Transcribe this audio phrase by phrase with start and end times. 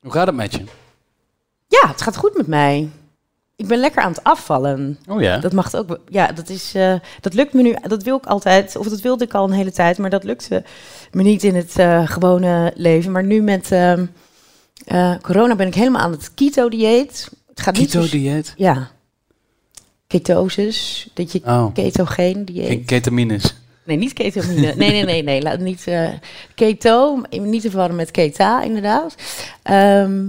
[0.00, 0.64] Hoe gaat het met je?
[1.68, 2.88] Ja, het gaat goed met mij.
[3.56, 4.98] Ik ben lekker aan het afvallen.
[5.08, 5.38] Oh ja.
[5.38, 5.98] Dat mag ook.
[6.08, 6.74] Ja, dat is.
[6.74, 7.76] eh, dat lukt me nu.
[7.82, 8.76] Dat wil ik altijd.
[8.76, 9.98] Of dat wilde ik al een hele tijd.
[9.98, 10.64] Maar dat lukte
[11.12, 13.12] me niet in het eh, gewone leven.
[13.12, 14.06] Maar nu met ehm,
[14.84, 17.30] eh, corona ben ik helemaal aan het keto-dieet.
[17.48, 18.52] Het gaat Keto-dieet?
[18.56, 18.90] Ja.
[20.06, 21.08] Ketosis.
[21.14, 22.84] Dat je Oh, ketogeen dieet.
[22.84, 23.54] ketamines.
[23.88, 24.74] Nee, niet ketamine.
[24.76, 25.42] Nee, nee, nee, nee.
[25.42, 26.08] Laat niet eh,
[26.54, 29.14] keto, niet te verwarren met keta, inderdaad.
[29.62, 30.28] Ehm,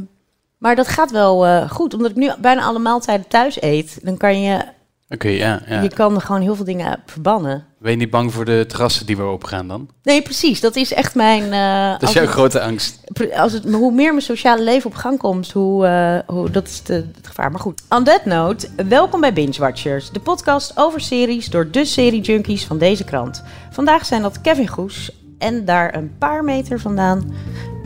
[0.57, 4.00] maar dat gaat wel eh, goed, omdat ik nu bijna alle maaltijden thuis eet.
[4.04, 4.64] Dan kan je,
[5.10, 5.82] Oké, ja, ja.
[5.82, 7.66] je kan gewoon heel veel dingen verbannen.
[7.80, 9.90] Ben je niet bang voor de terrassen die weer opengaan dan?
[10.04, 10.60] Nee, precies.
[10.60, 11.44] Dat is echt mijn.
[11.54, 13.00] eh, Dat is jouw het- grote angst.
[13.36, 16.84] Als het, hoe meer mijn sociale leven op gang komt, hoe, eh, hoe dat is
[16.84, 17.52] de, het gevaar.
[17.52, 21.86] Maar goed, on that note, welkom bij Binge Watchers, de podcast over series door de
[21.86, 23.44] serie-junkies van deze krant.
[23.71, 27.34] Vandaag zijn dat Kevin Goes en daar een paar meter vandaan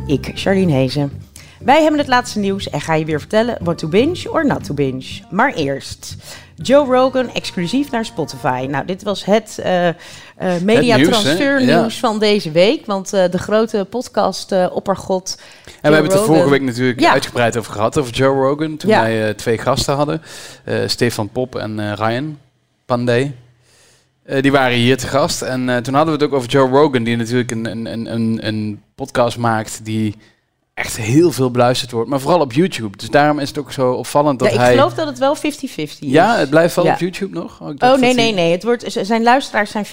[0.07, 1.11] ik, Charlene Hezen.
[1.59, 4.63] Wij hebben het laatste nieuws en ga je weer vertellen what to binge or not
[4.63, 5.05] to binge.
[5.29, 6.15] Maar eerst,
[6.63, 8.67] Joe Rogan exclusief naar Spotify.
[8.69, 9.95] Nou, dit was het eh eh
[10.63, 11.79] mediatransfer nieuws, hè?
[11.79, 12.85] nieuws van deze week.
[12.85, 16.99] Want eh, de grote podcast eh oppergod En we hebben het er vorige week natuurlijk
[16.99, 17.11] Ja.
[17.11, 18.77] uitgebreid over gehad, over Joe Rogan.
[18.77, 19.01] Toen Ja.
[19.01, 20.21] wij eh, twee gasten hadden,
[20.63, 22.37] eh, Stefan Pop en eh, Ryan
[22.85, 23.35] Pandey.
[24.23, 25.41] Eh, die waren hier te gast.
[25.41, 28.13] En eh, toen hadden we het ook over Joe Rogan, die natuurlijk een, een, een,
[28.13, 30.15] een, een podcast maakt die
[30.73, 32.09] echt heel veel beluisterd wordt.
[32.09, 32.97] Maar vooral op YouTube.
[32.97, 34.73] Dus daarom is het ook zo opvallend dat ja, ik hij...
[34.75, 35.39] geloof dat het wel 50-50
[35.75, 35.97] is.
[35.99, 36.93] Ja, het blijft wel Ja.
[36.93, 37.53] op YouTube nog?
[37.53, 38.51] ik Oh dat nee, nee, nee.
[38.51, 39.89] Het wordt, zijn luisteraars zijn 50-50.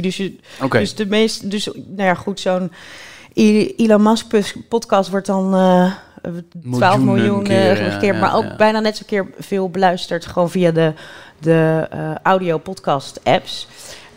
[0.00, 0.78] Dus, je- Oké.
[0.78, 1.50] dus de meest.
[1.50, 2.72] Dus nou ja, goed, zo'n
[3.34, 4.26] Elon Musk
[4.68, 5.92] podcast wordt dan eh
[6.70, 9.70] 12 Miljoenen miljoen keer, keer, ja, keer ja, maar ook bijna net zo keer veel
[9.70, 10.26] beluisterd.
[10.26, 10.92] Gewoon via de,
[11.38, 13.66] de eh, audio-podcast apps.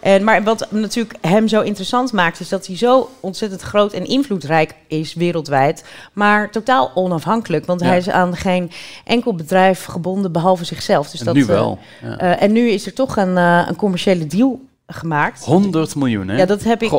[0.01, 4.05] En, maar wat natuurlijk hem zo interessant maakt, is dat hij zo ontzettend groot en
[4.05, 7.65] invloedrijk is wereldwijd, maar totaal onafhankelijk.
[7.65, 7.87] Want Ja.
[7.87, 8.71] hij is aan geen
[9.05, 11.09] enkel bedrijf gebonden behalve zichzelf.
[11.09, 11.79] Dus En dat, nu eh, wel.
[12.01, 12.17] Ja.
[12.17, 15.43] eh, en nu is er toch een, eh, een commerciële deal gemaakt.
[15.45, 16.37] 100 miljoen, hè?
[16.37, 16.89] Ja, dat heb ik.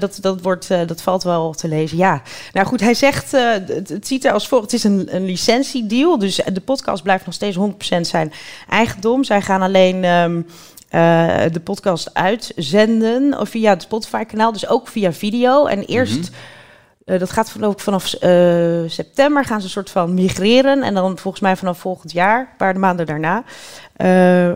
[0.00, 1.96] Dat, dat, wordt, dat valt wel te lezen.
[1.96, 2.22] Ja.
[2.52, 3.30] Nou goed, hij zegt.
[3.32, 4.64] het, het ziet er als volgt.
[4.64, 6.18] Het is een, een licentiedeal.
[6.18, 8.32] Dus de podcast blijft nog steeds 100% zijn
[8.68, 9.24] eigendom.
[9.24, 10.04] Zij gaan alleen.
[10.04, 10.40] ehm,
[10.92, 15.66] eh, de podcast uitzenden of via het Spotify-kanaal, dus ook via video.
[15.66, 16.30] En eerst, Mhm.
[17.04, 20.82] eh, dat gaat vanaf, vanaf eh, september, gaan ze een soort van migreren.
[20.82, 23.44] En dan volgens mij vanaf volgend jaar, een paar maanden daarna,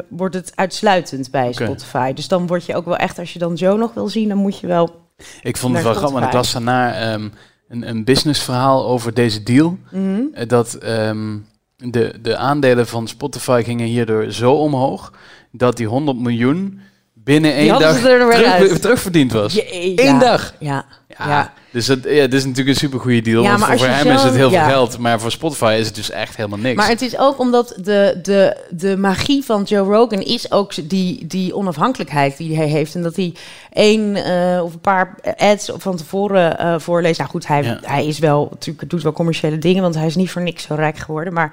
[0.09, 1.53] wordt het uitsluitend bij.
[1.53, 2.13] Spotify.
[2.13, 4.39] Dus dan word je ook wel echt, als je dan Joe nog wil zien, dan
[4.39, 5.05] moet je wel.
[5.43, 7.29] Ik vond het wel grappig, want ik las daarna ehm,
[7.69, 9.79] een, een businessverhaal over deze deal.
[9.91, 10.47] Mhm.
[10.49, 11.37] Dat ehm,
[11.77, 15.13] de, de aandelen van Spotify gingen hierdoor zo omhoog
[15.51, 16.81] dat die 100 miljoen
[17.27, 18.29] binnen één dag er
[18.59, 19.53] terug, terugverdiend was.
[19.53, 20.55] Je- Eén ja, dag.
[20.59, 20.85] Ja.
[21.19, 21.53] Ja, Ja.
[21.71, 23.43] Dus dat, ja, dit is natuurlijk een supergoeie deal.
[23.43, 26.11] Ja, want voor, hem is het heel veel geld, maar voor Spotify is het dus
[26.11, 26.77] echt helemaal niks.
[26.77, 31.27] Maar het is ook omdat de, de, de magie van Joe Rogan is ook die,
[31.27, 32.95] die onafhankelijkheid die hij heeft.
[32.95, 33.35] En dat hij
[33.73, 37.19] één eh, of een paar ads van tevoren eh, voorleest.
[37.19, 40.31] Nou goed, hij, hij is wel, natuurlijk doet wel commerciële dingen, want hij is niet
[40.31, 41.33] voor niks zo rijk geworden.
[41.33, 41.53] Maar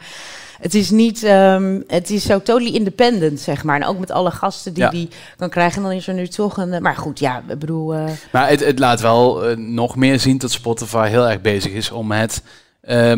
[0.61, 3.75] het is niet, ehm, het is zo totally independent, zeg maar.
[3.81, 4.89] En ook met alle gasten die Ja.
[4.89, 5.77] die kan krijgen.
[5.77, 7.93] En dan is er nu toch een, eh, maar goed, ja, ik bedoel...
[7.93, 11.71] eh, Maar het, het laat wel eh, nog meer zien dat Spotify heel erg bezig
[11.71, 12.43] is om het,
[12.81, 13.11] eh,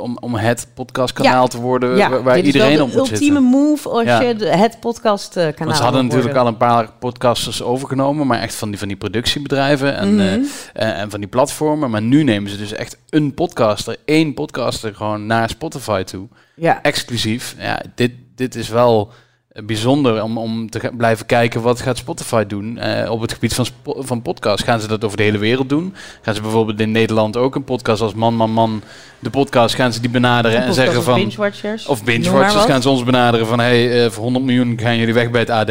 [0.00, 3.42] om, om het podcastkanaal te worden ja, waar, iedereen op de moet ultieme zitten.
[3.60, 4.20] move als Ja.
[4.20, 8.54] je de- het podcastkanaal Want ze hadden natuurlijk al een paar podcasters overgenomen, maar echt
[8.54, 10.40] van die, van die productiebedrijven en, Mhm.
[10.72, 11.90] en van die platformen.
[11.90, 16.26] Maar nu nemen ze dus echt een podcaster, één podcaster gewoon naar Spotify toe.
[16.56, 16.82] Ja.
[16.82, 17.54] Exclusief.
[17.58, 19.12] Ja, dit, dit is wel
[19.48, 23.32] eh, bijzonder om, om te gaan blijven kijken wat gaat Spotify doen eh, op het
[23.32, 24.64] gebied van, van podcast.
[24.64, 25.94] Gaan ze dat over de hele wereld doen?
[26.22, 28.82] Gaan ze bijvoorbeeld in Nederland ook een podcast als Man Man Man,
[29.18, 31.14] de podcast, gaan ze die benaderen en zeggen van...
[31.14, 31.86] Binge-watchers.
[31.86, 32.70] Of binge Noem maar watchers wat.
[32.70, 35.50] gaan ze ons benaderen van hey, eh, voor 100 miljoen gaan jullie weg bij het
[35.50, 35.70] AD.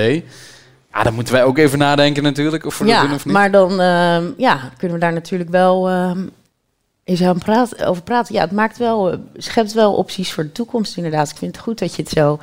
[0.93, 3.33] Ja, dan moeten wij ook even nadenken natuurlijk of we dat ja, doen of niet.
[3.33, 5.89] maar dan ehm, ja, kunnen we daar natuurlijk wel
[7.05, 8.33] eens aan praten, over praten.
[8.33, 11.29] Ja, het maakt wel, eh, schept wel opties voor de toekomst inderdaad.
[11.29, 12.39] Ik vind het goed dat je het zo,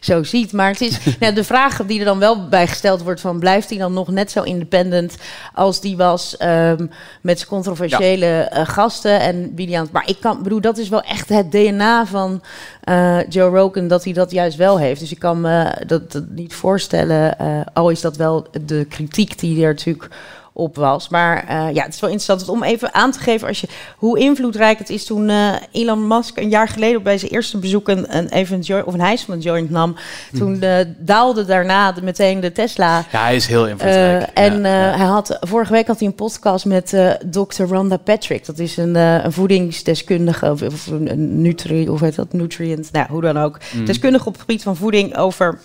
[0.00, 0.52] zo ziet.
[0.52, 3.38] Maar het is nou, de vraag die er dan wel bij gesteld wordt van...
[3.38, 5.16] blijft hij dan nog net zo independent
[5.54, 6.86] als die was ehm,
[7.20, 9.92] met zijn controversiële eh, gasten en het...
[9.92, 12.42] Maar ik kan, bedoel, dat is wel echt het DNA van
[12.80, 15.00] eh, Joe Rogan, dat hij dat juist wel heeft.
[15.00, 17.36] Dus ik kan me dat, dat niet voorstellen,
[17.72, 20.08] al is dat wel de kritiek die er natuurlijk
[20.56, 21.08] op was.
[21.08, 24.18] Maar eh, ja, het is wel interessant om even aan te geven als je, hoe
[24.18, 28.16] invloedrijk het is toen eh, Elon Musk een jaar geleden bij zijn eerste bezoek een,
[28.16, 29.96] een, even of een hijs van een joint nam.
[30.36, 33.04] Toen uh, daalde daarna de, meteen de Tesla.
[33.12, 34.30] Ja, hij is heel invloedrijk.
[34.34, 34.96] en ja, ja.
[34.96, 36.88] hij had, vorige week had hij een podcast met
[37.30, 37.62] Dr.
[37.62, 38.46] Rhonda Patrick.
[38.46, 43.20] Dat is een, een voedingsdeskundige of, of een nutri, of heet dat, nutrient, nou hoe
[43.20, 43.58] dan ook.
[43.72, 43.84] Mm.
[43.84, 45.58] Deskundige op het gebied van voeding over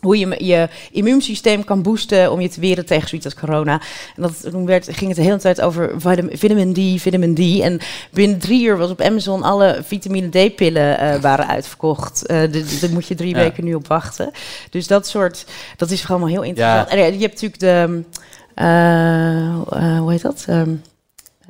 [0.00, 3.80] hoe je je immuunsysteem kan boosten om je te weren tegen zoiets als corona.
[4.16, 5.94] En dat, toen werd, ging het de hele tijd over
[6.30, 7.60] vitamin D, vitamin D.
[7.60, 12.22] En binnen drie uur was op Amazon alle vitamine D-pillen uh, waren uitverkocht.
[12.30, 12.36] Uh,
[12.80, 13.40] Daar moet je drie ja.
[13.40, 14.30] weken nu op wachten.
[14.70, 15.46] Dus dat soort,
[15.76, 16.90] dat is gewoon heel interessant.
[16.90, 16.96] Ja.
[16.96, 18.02] En je hebt natuurlijk de,
[18.62, 20.46] uh, hoe heet dat?
[20.48, 20.82] Um,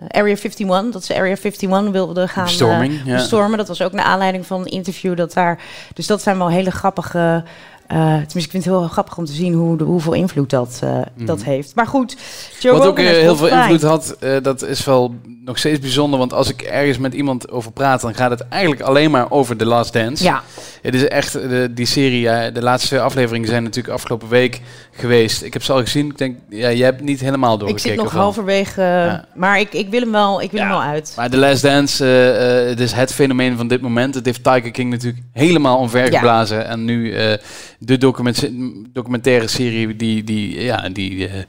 [0.08, 3.14] Area 51, dat ze Area 51 wilden gaan uh, ja.
[3.14, 3.58] bestormen.
[3.58, 5.62] Dat was ook naar aanleiding van een interview dat daar.
[5.94, 7.44] Dus dat zijn wel hele grappige.
[7.92, 10.80] Uh, tenminste, ik vind het heel grappig om te zien hoe de, hoeveel invloed dat,
[10.84, 11.26] uh, mm.
[11.26, 11.74] dat heeft.
[11.74, 12.16] Maar goed,
[12.60, 16.18] Joe Wat ook uh, is heel veel invloed had, dat is wel nog steeds bijzonder.
[16.18, 19.56] Want als ik ergens met iemand over praat, dan gaat het eigenlijk alleen maar over
[19.56, 20.24] The Last Dance.
[20.24, 20.42] Ja.
[20.82, 24.60] Het is echt, de, die serie, de laatste twee afleveringen zijn natuurlijk afgelopen week
[24.90, 25.42] geweest.
[25.42, 26.06] Ik heb ze al gezien.
[26.06, 27.94] Ik denk, ja, jij hebt niet helemaal Ik doorgekeken.
[27.94, 29.24] zit nog halverwege, Ja.
[29.34, 30.74] maar ik, ik wil hem wel, ik wil hem Ja.
[30.76, 31.12] wel uit.
[31.16, 34.14] Maar The Last Dance, eh, eh, het is het fenomeen van dit moment.
[34.14, 36.66] Het heeft Tiger King natuurlijk helemaal omvergeblazen.
[36.66, 37.38] En nu eh,
[37.78, 38.48] de document-
[38.92, 41.42] documentaire serie die, die, ja, die eh,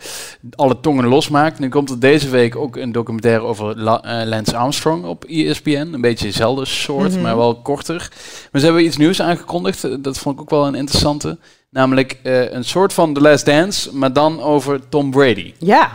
[0.56, 1.60] alle tongen losmaakt.
[1.60, 5.70] Nu komt er deze week ook een documentaire over La- eh, Lance Armstrong op ESPN.
[5.92, 7.22] Een beetje hetzelfde soort, Mhm.
[7.22, 8.10] maar wel korter.
[8.52, 9.84] Maar ze hebben iets nieuws aangekondigd.
[9.84, 11.38] Eh, Dat vond ik ook wel een interessante.
[11.70, 15.54] Namelijk een soort van The Last Dance, maar dan over Tom Brady.
[15.58, 15.92] Ja,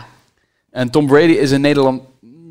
[0.71, 2.03] En Tom Brady is in Nederland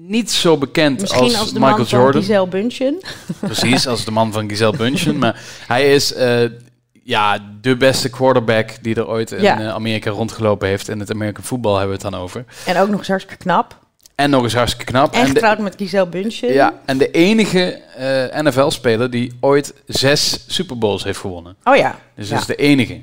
[0.07, 2.22] niet zo bekend misschien als, als, de Michael man van Jordan.
[2.22, 2.98] Giselle Bündchen.
[3.39, 5.18] Precies, als de man van Giselle Bündchen.
[5.19, 6.13] maar hij is
[7.11, 9.59] ja, de beste quarterback die er ooit in Ja.
[9.59, 10.89] eh, Amerika rondgelopen heeft.
[10.89, 12.45] In het American voetbal hebben we het dan over.
[12.65, 13.79] En ook nog eens hartstikke knap.
[14.15, 15.13] En nog eens hartstikke knap.
[15.13, 16.53] En de, getrouwd met Giselle Bündchen.
[16.53, 21.55] ja, en de enige eh, NFL-speler die ooit zes Super Bowls heeft gewonnen.
[21.63, 21.95] Oh ja.
[22.15, 22.31] Dus Ja.
[22.33, 23.01] dat is de enige.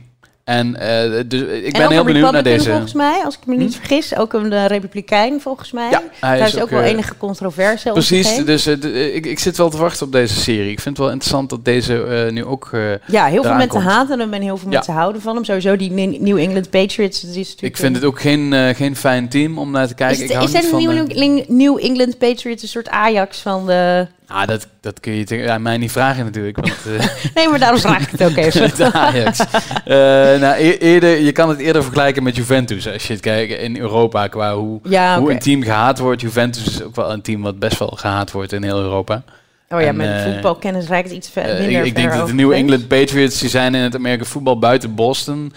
[0.49, 2.71] En eh, dus, ik En ben heel benieuwd naar deze.
[2.71, 3.79] volgens mij, als ik me niet Hm?
[3.81, 4.17] vergis.
[4.17, 5.91] Ook een uh, republikein volgens mij.
[5.91, 9.15] Ja, hij Daar is ook, ook, wel eh, enige controverse over Precies, dus eh, eh,
[9.15, 10.71] ik, ik zit wel te wachten op deze serie.
[10.71, 12.69] Ik vind het wel interessant dat deze eh, nu ook...
[12.73, 13.85] eh, Ja, heel veel mensen komt.
[13.85, 14.75] haten hem en heel veel Ja.
[14.75, 15.45] mensen houden van hem.
[15.45, 15.91] Sowieso die
[16.21, 17.21] New England Patriots.
[17.21, 19.95] Dat is natuurlijk ik vind het ook geen, eh, geen fijn team om naar te
[19.95, 20.17] kijken.
[20.17, 21.39] Is, ik het, hou is niet een van...
[21.39, 24.07] Eh, New England Patriots een soort Ajax van de...
[24.29, 26.57] Ah, dat, dat kun je mij niet vragen natuurlijk.
[26.57, 28.77] Want, eh, Nee, maar daarom vraag ik het ook even.
[28.77, 29.39] de Ajax.
[29.85, 29.95] Eh,
[30.41, 32.89] nou, e- eerder, je kan het eerder vergelijken met Juventus.
[32.89, 36.21] Als je het kijkt in Europa qua hoe, Ja, hoe een team gehaat wordt.
[36.21, 39.23] Juventus is ook wel een team wat best wel gehaat wordt in heel Europa.
[39.69, 42.27] Oh ja, En, met eh, voetbalkennis reikt het iets ver, minder ik, ik denk dat
[42.27, 42.53] de New.
[42.53, 45.53] England Patriots, die zijn in het Amerika voetbal buiten Boston,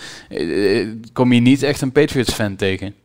[1.14, 2.96] kom je niet echt een Patriots fan tegen.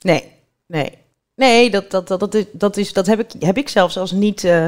[0.00, 0.24] Nee,
[0.66, 0.90] nee.
[1.36, 4.10] Nee, dat, dat, dat, dat, is, dat, is, dat heb, ik, heb ik zelfs als
[4.12, 4.66] niet eh,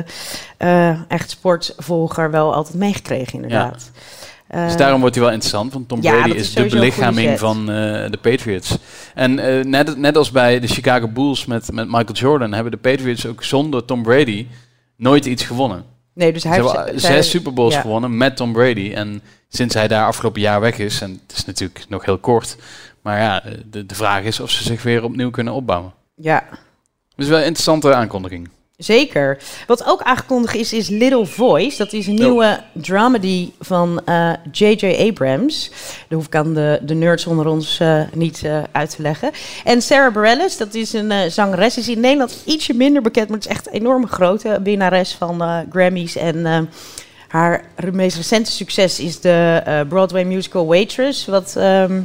[0.57, 3.75] eh, echt sportvolger wel altijd meegekregen, inderdaad.
[3.75, 7.39] Dus Eh, daarom wordt hij wel interessant, want Tom ja, Brady is, is de belichaming
[7.39, 8.79] van de Patriots.
[9.15, 9.35] En
[9.71, 13.43] net, net als bij de Chicago Bulls met, met Michael Jordan, hebben de Patriots ook
[13.45, 14.47] zonder Tom Brady
[14.97, 15.85] nooit iets gewonnen.
[16.15, 17.81] nee, dus hij Ze heeft zij- zes Super Bowls ja.
[17.81, 18.93] gewonnen met Tom Brady.
[18.95, 22.57] En sinds hij daar afgelopen jaar weg is, en het is natuurlijk nog heel kort,
[23.03, 25.93] maar ja, de, de vraag is of ze zich weer opnieuw kunnen opbouwen.
[26.15, 26.45] Ja,
[27.17, 28.49] Dus wel een interessante aankondiging.
[28.77, 29.39] zeker.
[29.67, 31.77] Wat ook aangekondigd is, is Little Voice.
[31.79, 34.03] Dat is een nieuwe dramedy van
[34.53, 35.09] J.J.
[35.09, 35.69] Abrams.
[36.09, 39.31] Dat hoef ik aan de, de nerds onder ons eh, niet eh, uit te leggen.
[39.65, 41.79] En Sarah Bareilles, dat is een eh, zangeres.
[41.79, 45.43] Is in Nederland ietsje minder bekend, maar het is echt een enorme grote winnares van
[45.43, 46.17] eh, Grammys.
[46.17, 46.61] En eh,
[47.29, 51.27] haar meest recente succes is de eh, Broadway musical Waitress.
[51.27, 51.55] Wat...
[51.57, 52.01] ehm,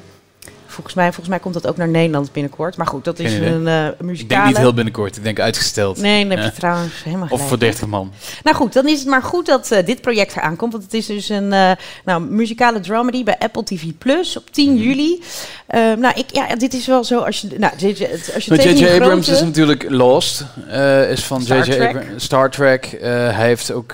[0.69, 2.77] Volgens mij, volgens mij komt dat ook naar Nederland binnenkort.
[2.77, 4.27] Maar goed, dat is een Ik muzikale...
[4.27, 5.97] denk niet heel binnenkort, ik denk uitgesteld.
[5.97, 6.51] Nee, dan heb je Ja.
[6.51, 7.47] trouwens helemaal Of gelijk.
[7.49, 8.11] voor 30 man.
[8.43, 10.71] Nou goed, dan is het maar goed dat eh, dit project eraan komt.
[10.71, 11.71] Want het is dus een eh,
[12.05, 14.81] nou, muzikale dramedy bij Apple TV Plus op 10 Mhm.
[14.83, 15.23] juli.
[15.67, 17.47] Eh, nou, ik, ja, dit is wel zo als je...
[17.57, 18.85] Nou, als je tegen J.J.
[18.89, 20.45] Abrams grote- is natuurlijk Lost.
[21.09, 21.71] is van Star J.J.
[21.71, 21.95] Trek.
[21.95, 22.23] Abrams.
[22.23, 22.97] Star Trek.
[23.01, 23.93] hij heeft ook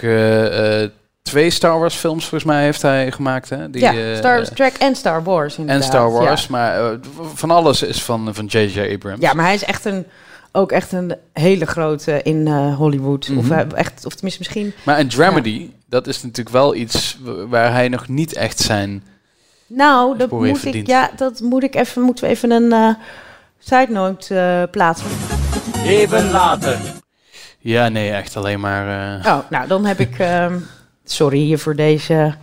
[1.25, 3.49] twee Star Wars films volgens mij heeft hij gemaakt.
[3.49, 3.69] Hè?
[3.69, 5.85] Die, ja, eh, Star eh, Trek en Star Wars en inderdaad.
[5.85, 6.41] Star Wars.
[6.41, 6.47] Ja.
[6.49, 6.97] Maar eh,
[7.33, 8.93] van alles is van, van J.J.
[8.93, 9.21] Abrams.
[9.21, 10.05] Ja, maar hij is echt een,
[10.51, 13.29] ook echt een hele grote in eh, Hollywood.
[13.37, 13.71] Of, Mhm.
[13.75, 14.73] echt, of tenminste misschien...
[14.83, 17.17] Maar een dramedy, dat is natuurlijk wel iets
[17.49, 19.03] waar hij nog niet echt zijn...
[19.67, 22.89] Nou, dat moet ik, ja, dat moet ik even, moeten we even een eh
[23.59, 25.07] side note eh, plaatsen.
[25.85, 26.77] Even later.
[27.59, 29.17] Ja, nee, echt alleen maar...
[29.19, 30.19] eh, Oh, nou, dan heb ik...
[30.19, 30.53] ehm,
[31.11, 32.35] sorry hier voor deze...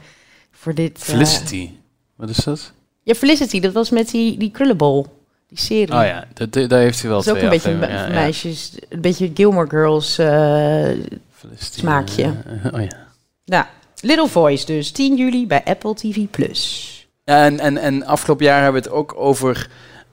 [0.50, 0.98] Voor dit...
[0.98, 1.70] eh, Felicity.
[2.16, 2.72] Wat is dat?
[3.02, 5.06] ja, Felicity, dat was met die, die krullenbol.
[5.48, 5.94] Die serie.
[5.94, 8.08] Oh ja, dat, dat- daar heeft hij wel Dat is ook een beetje afleveringen, me-
[8.12, 8.20] ja, ja.
[8.24, 10.18] meisjes, een beetje Gilmore Girls.
[10.18, 10.26] eh,
[11.40, 12.22] Palestina, smaakje.
[12.62, 13.06] eh, oh ja.
[13.44, 13.64] nou,
[14.00, 16.26] Little Voice dus, 10 juli bij Apple TV+.
[16.30, 16.88] Plus.
[17.24, 19.68] Ja, en, en, en afgelopen jaar hebben we het ook over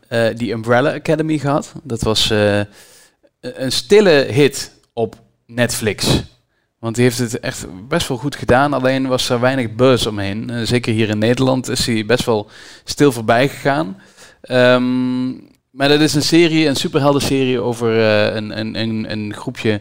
[0.07, 1.73] eh, die Umbrella Academy gehad.
[1.83, 2.59] Dat was eh,
[3.39, 5.15] een stille hit op
[5.45, 6.23] Netflix.
[6.79, 8.73] Want die heeft het echt best wel goed gedaan.
[8.73, 10.49] Alleen was er weinig buzz omheen.
[10.49, 12.49] Eh, zeker hier in Nederland is hij best wel
[12.83, 14.01] stil voorbij gegaan.
[14.41, 15.27] Ehm,
[15.71, 19.71] maar dat is een serie, een superheldenserie over eh, een, een, een, een groepje.
[19.71, 19.79] eh,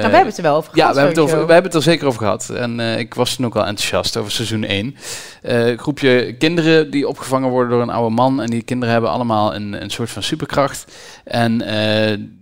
[0.00, 0.94] nou, we hebben het er wel over ja, gehad.
[0.94, 2.48] we hebben, het over, we hebben het er zeker over gehad.
[2.50, 4.96] En ik was toen ook wel enthousiast over seizoen 1.
[5.42, 8.40] Eh, een groepje kinderen die opgevangen worden door een oude man.
[8.42, 10.92] En die kinderen hebben allemaal een, een soort van superkracht.
[11.24, 11.58] En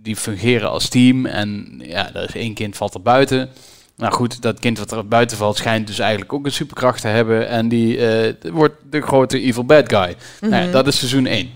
[0.01, 1.25] die fungeren als team.
[1.25, 3.49] En ja, er is één kind valt er buiten.
[3.97, 7.07] Nou goed, dat kind wat er buiten valt schijnt dus eigenlijk ook een superkracht te
[7.07, 7.47] hebben.
[7.47, 10.15] En die eh, wordt de grote evil bad guy.
[10.41, 10.71] Nou ja, Mhm.
[10.71, 11.49] dat is seizoen 1.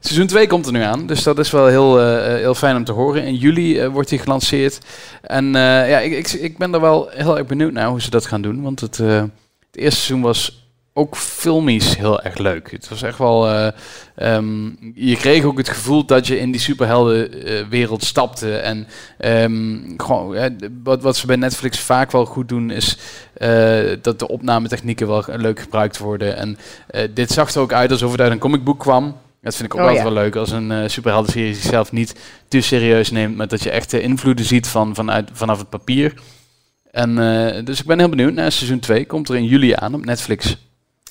[0.00, 2.84] Seizoen 2 komt er nu aan, dus dat is wel heel, eh, heel fijn om
[2.84, 3.24] te horen.
[3.24, 4.78] In juli eh, wordt hij gelanceerd.
[5.22, 8.10] En eh, ja, ik, ik, ik ben er wel heel erg benieuwd naar hoe ze
[8.10, 8.62] dat gaan doen.
[8.62, 9.28] Want het, eh, het
[9.72, 10.67] eerste seizoen was
[10.98, 12.70] ook filmisch heel erg leuk.
[12.70, 13.48] Het was echt wel...
[13.48, 13.68] eh,
[14.14, 14.64] ehm,
[14.94, 18.56] je kreeg ook het gevoel dat je in die superheldenwereld stapte.
[18.56, 18.86] En
[19.18, 20.36] ehm, gewoon,
[20.82, 22.98] wat, wat ze bij Netflix vaak wel goed doen, is
[23.34, 26.36] eh, dat de opnametechnieken wel leuk gebruikt worden.
[26.36, 29.16] En eh, dit zag er ook uit alsof het uit een comicboek kwam.
[29.42, 30.12] Dat vind ik ook Oh, altijd ja.
[30.12, 32.14] wel leuk als een eh superheldenserie zichzelf niet
[32.48, 36.14] te serieus neemt, maar dat je echt de invloeden ziet van, vanuit, vanaf het papier.
[36.90, 37.14] En,
[37.64, 38.32] dus ik ben heel benieuwd.
[38.32, 40.67] naar seizoen 2 komt er in juli aan op Netflix.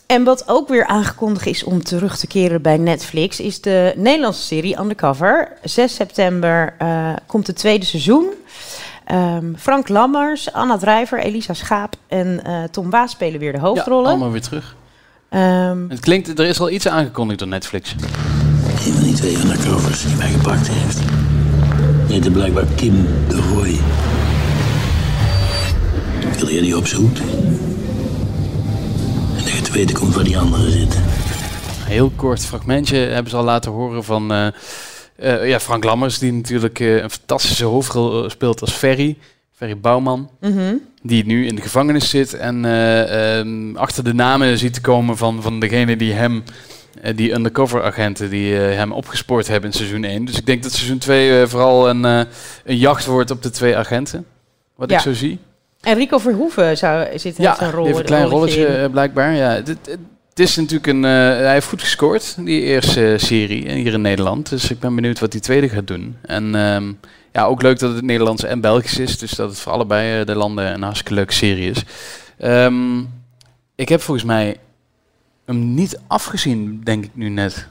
[0.08, 4.42] En wat ook weer aangekondigd is om terug te keren bij Netflix, is de Nederlandse
[4.42, 5.52] serie Undercover.
[5.64, 8.30] 6 september eh, komt het tweede seizoen.
[9.06, 13.64] Ehm, Frank Lammers, Anna Drijver, Elisa Schaap en eh, Tom Waas spelen weer de Ja,
[13.64, 14.10] hoofdrollen.
[14.10, 14.76] allemaal weer terug.
[15.30, 17.96] Ehm, Het klinkt, er is al iets aangekondigd door Netflix.
[18.86, 20.98] Een van die twee undercovers die mij gepakt heeft.
[22.06, 23.80] Die heette blijkbaar Kim de Roy.
[26.40, 27.20] Wil jij die opzoekt?
[27.20, 27.67] En
[29.48, 31.00] dat je te weten komt waar die andere zitten.
[31.02, 34.48] Een heel kort fragmentje hebben ze al laten horen van eh,
[35.16, 39.18] eh, ja, Frank Lammers, die natuurlijk eh, een fantastische hoofdrol speelt als Ferry.
[39.56, 40.30] Ferry Bouwman.
[40.40, 40.76] mhm.
[41.02, 45.18] die nu in de gevangenis zit en eh, ehm, achter de namen ziet te komen
[45.18, 46.44] van, van degene die hem,
[47.16, 50.26] die undercover agenten die eh, hem opgespoord hebben in seizoen 1.
[50.26, 52.22] Dus ik denk dat seizoen 2 eh, vooral een, eh,
[52.66, 54.26] een jacht wordt op de twee agenten.
[54.76, 54.96] Wat Ja.
[54.96, 55.40] ik zo zie.
[55.82, 57.86] En Rico Verhoeven zou, zit Ja, heeft een die rol.
[57.86, 58.76] heeft een klein rolletje in.
[58.84, 59.34] eh, blijkbaar.
[59.36, 59.78] Ja, het,
[60.36, 61.06] is natuurlijk een.
[61.06, 64.50] eh, hij heeft goed gescoord, die eerste eh, serie hier in Nederland.
[64.50, 66.18] Dus ik ben benieuwd wat die tweede gaat doen.
[66.22, 66.92] En ehm,
[67.32, 69.18] ja, ook leuk dat het Nederlands en Belgisch is.
[69.18, 71.84] Dus dat het voor allebei de landen een hartstikke leuke serie is.
[72.38, 73.00] Ehm,
[73.76, 74.58] ik heb volgens mij
[75.46, 77.68] hem niet afgezien, denk ik nu net.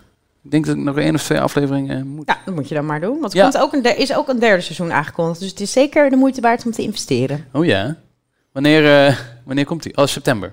[0.46, 2.26] Ik denk dat ik nog één of twee afleveringen moet.
[2.28, 3.20] Ja, dat moet je dan maar doen.
[3.20, 3.44] Want er Ja.
[3.50, 5.40] komt ook een, er is ook een derde seizoen aangekondigd.
[5.40, 7.44] Dus het is zeker de moeite waard om te investeren.
[7.52, 7.96] Oh ja.
[8.52, 9.96] Wanneer, eh, wanneer komt die?
[9.96, 10.52] Oh, september.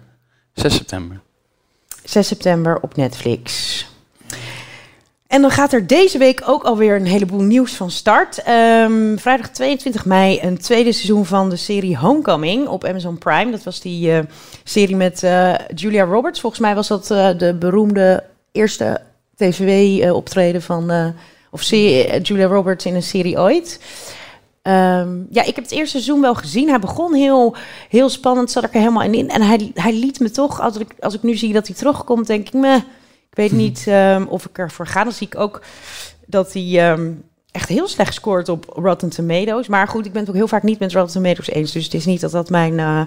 [0.53, 1.19] 6 september.
[2.03, 3.85] 6 september op Netflix.
[5.27, 8.43] En dan gaat er deze week ook alweer een heleboel nieuws van start.
[8.43, 13.51] Ehm, vrijdag 22 mei een tweede seizoen van de serie Homecoming op Amazon Prime.
[13.51, 14.19] Dat was die eh,
[14.63, 16.39] serie met eh, Julia Roberts.
[16.39, 19.01] Volgens mij was dat eh, de beroemde eerste
[19.51, 20.89] tv-optreden van...
[20.91, 21.07] eh,
[21.53, 23.79] of serie, eh, Julia Roberts in een serie ooit.
[24.62, 26.69] Ehm, ja, ik heb het eerste seizoen wel gezien.
[26.69, 27.55] Hij begon heel,
[27.89, 29.29] heel spannend, zat ik er helemaal in.
[29.29, 32.27] En hij, hij liet me toch, als ik, als ik nu zie dat hij terugkomt,
[32.27, 32.75] denk ik, meh,
[33.29, 35.03] ik weet niet ehm, of ik ervoor ga.
[35.03, 35.62] Dan zie ik ook
[36.25, 37.12] dat hij ehm,
[37.51, 39.67] echt heel slecht scoort op Rotten Tomatoes.
[39.67, 41.71] Maar goed, ik ben het ook heel vaak niet met Rotten Tomatoes eens.
[41.71, 43.01] Dus het is niet dat dat mijn eh,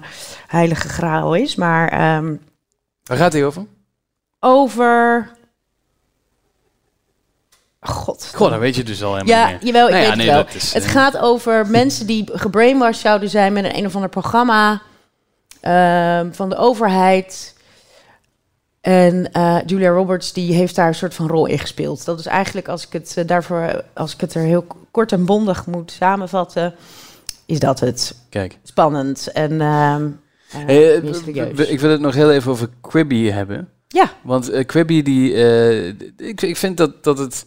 [0.46, 1.54] heilige graal is.
[1.54, 1.90] Maar
[3.02, 3.66] Waar gaat hij over?
[4.40, 5.35] over...
[7.86, 8.30] God.
[8.34, 9.58] Goh, dan weet je dus al helemaal Ja, meer.
[9.64, 10.56] jawel, ik Nou ja, weet nee, het wel.
[10.56, 14.10] is, het eh, gaat over mensen die gebrainwashed zouden zijn met een, een of ander
[14.10, 14.82] programma
[15.60, 17.54] ehm, van de overheid.
[18.80, 22.04] En eh, Julia Roberts die heeft daar een soort van rol in gespeeld.
[22.04, 25.24] Dat is eigenlijk, als ik het eh, daarvoor, als ik het er heel kort en
[25.24, 26.74] bondig moet samenvatten,
[27.46, 28.58] is dat het Kijk.
[28.62, 30.06] spannend en ehm
[30.52, 30.94] eh, Hey,
[31.66, 33.68] ik wil het nog heel even over Quibi hebben.
[33.96, 34.12] Ja.
[34.22, 35.86] Want eh, Quibi, die, eh,
[36.28, 37.46] ik, ik vind dat, dat het...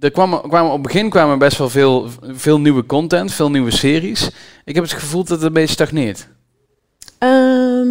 [0.00, 3.70] Er kwamen, kwamen, op het begin kwamen best wel veel, veel nieuwe content, veel nieuwe
[3.70, 4.30] series.
[4.64, 6.28] Ik heb het gevoel dat het een beetje stagneert.
[7.18, 7.86] Ehm,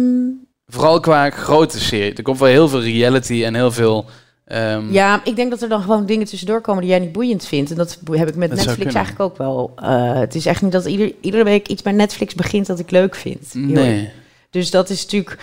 [0.66, 2.14] Vooral qua grote serie.
[2.14, 4.04] Er komt wel heel veel reality en heel veel...
[4.44, 7.46] ehm, Ja, ik denk dat er dan gewoon dingen tussendoor komen die jij niet boeiend
[7.46, 7.70] vindt.
[7.70, 9.72] En dat heb ik met Dat Netflix eigenlijk ook wel.
[9.76, 12.90] Eh, het is echt niet dat ieder, iedere week iets bij Netflix begint dat ik
[12.90, 13.54] leuk vind.
[13.54, 14.10] Nee.
[14.50, 15.38] Dus dat is natuurlijk...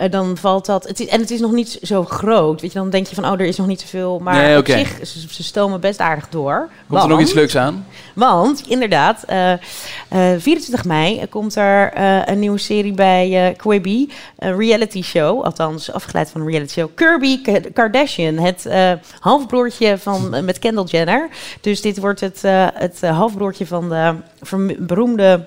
[0.00, 0.88] eh, dan valt dat.
[0.88, 2.60] Het is, en het is nog niet zo groot.
[2.60, 4.18] Weet je, dan denk je van, oh, er is nog niet zoveel.
[4.18, 6.68] Maar Nee, op zich, ze, ze stomen best aardig door.
[6.88, 7.86] Komt er nog iets leuks aan?
[8.14, 9.58] Want inderdaad, eh, eh,
[10.08, 15.92] 24 mei komt er eh, een nieuwe serie bij eh Quibi, een reality show, althans
[15.92, 16.88] afgeleid van een reality show.
[16.94, 17.40] Kirby
[17.72, 21.28] Kardashian, het eh, halfbroertje van eh, met Kendall Jenner.
[21.60, 24.14] Dus dit wordt het, eh, het eh, halfbroertje van de
[24.78, 25.46] beroemde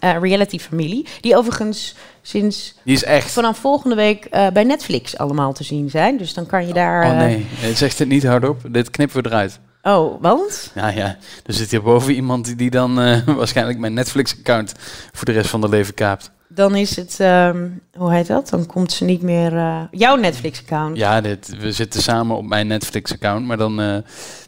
[0.00, 3.30] eh, reality familie, die overigens sinds Die is echt.
[3.30, 6.16] vanaf volgende week eh, bij Netflix allemaal te zien zijn.
[6.16, 7.04] Dus dan kan je daar.
[7.04, 8.60] Oh eh, nee, Eh, zeg dit niet hardop.
[8.70, 9.58] Dit knippen we eruit.
[9.82, 10.70] oh, want?
[10.74, 11.16] Ja, ja.
[11.46, 12.94] Er zit hierboven iemand die, die dan
[13.36, 14.74] waarschijnlijk mijn Netflix-account
[15.12, 16.30] voor de rest van de leven kaapt.
[16.58, 18.48] Dan is het, ehm, hoe heet dat?
[18.48, 19.56] Dan komt ze niet meer.
[19.56, 20.96] eh, jouw Netflix-account.
[20.96, 23.96] Ja, dit, we zitten samen op mijn Netflix-account, maar dan, eh,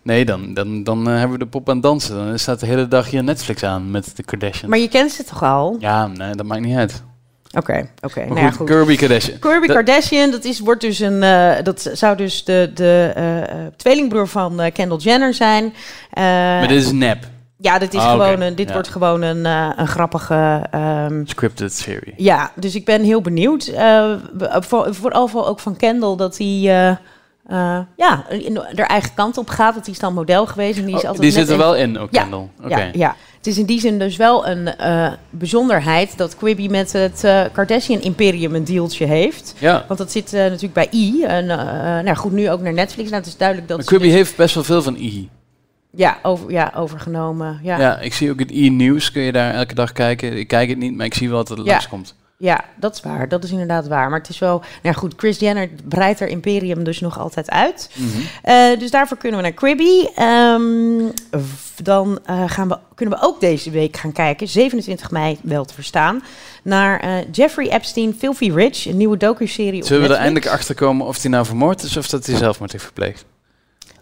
[0.03, 2.15] nee, dan, dan, dan eh, hebben we de pop aan het dansen.
[2.15, 4.67] Dan staat de hele dag hier Netflix aan met de Kardashians.
[4.71, 5.77] Maar je kent ze toch al?
[5.79, 7.03] Ja, nee, dat maakt niet uit.
[7.57, 8.19] Oké, oké.
[8.21, 8.67] Maar Nou ja, goed, goed.
[8.67, 9.39] Kirby Kardashian.
[9.39, 11.21] Kirby Dat- Kardashian, dat, is, wordt dus een,
[11.65, 13.13] dat zou dus de, de
[13.77, 15.73] tweelingbroer van Kendall Jenner zijn.
[16.15, 17.27] Maar dit is nep.
[17.61, 18.73] Ja, dit, is Ah, een, dit Ja.
[18.73, 20.67] wordt gewoon een, eh, een grappige...
[20.71, 22.15] ehm, Scripted serie.
[22.17, 23.67] ja, dus ik ben heel benieuwd.
[23.67, 26.47] Eh, we- voor, vooral ook van Kendall, dat hij...
[26.67, 26.89] eh,
[27.47, 29.75] eh, ja, in de- haar eigen kant op gaat.
[29.75, 30.79] Dat hij is dan model geweest.
[30.79, 32.49] En die is Oh, altijd die zit er wel in, ook Ja, Kendall.
[32.65, 32.69] Oké.
[32.79, 36.93] Ja, ja, het is in die zin dus wel een eh, bijzonderheid dat Quibi met
[36.93, 39.55] het eh, Kardashian-imperium een dealtje heeft.
[39.59, 39.85] Ja.
[39.87, 41.25] Want dat zit eh, natuurlijk bij I.
[41.25, 41.59] En, eh,
[42.05, 43.09] nou goed, nu ook naar Netflix.
[43.11, 45.29] Nou, het is duidelijk dat Maar Quibi dus- heeft best wel veel van I.
[45.91, 47.61] ja, over, ja, overgenomen.
[47.63, 47.79] Ja.
[47.79, 47.99] Ja.
[47.99, 49.13] ik zie ook het i-nieuws.
[49.13, 50.37] Kun je daar elke dag kijken?
[50.39, 51.73] Ik kijk het niet, maar ik zie wel dat het Ja.
[51.73, 52.15] langskomt.
[52.37, 53.29] ja, dat is waar.
[53.29, 54.11] Dat is inderdaad waar.
[54.11, 54.59] Maar het is wel...
[54.59, 57.91] Nou ja, goed, Chris Jenner breidt haar imperium dus nog altijd uit.
[57.95, 58.09] Mhm.
[58.43, 60.09] Eh, dus daarvoor kunnen we naar Quibi.
[60.17, 61.11] Ehm,
[61.83, 65.75] dan eh, gaan we, kunnen we ook deze week gaan kijken, 27 mei wel te
[65.75, 66.23] verstaan,
[66.63, 70.75] naar eh, Jeffrey Epstein, Filthy Rich, een nieuwe docu-serie op Zullen we er eindelijk achter
[70.75, 73.25] komen of hij nou vermoord is of dat hij zelfmoord heeft gepleegd?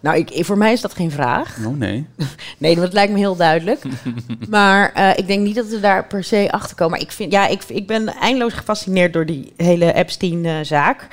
[0.01, 1.57] Nou, ik, voor mij is dat geen vraag.
[1.67, 2.07] Oh nee.
[2.59, 3.83] Nee, dat lijkt me heel duidelijk.
[4.49, 6.93] maar eh, ik denk niet dat we daar per se achter komen.
[6.93, 11.07] Maar ik, vind, ja, ik, ik ben eindeloos gefascineerd door die hele Epstein-zaak.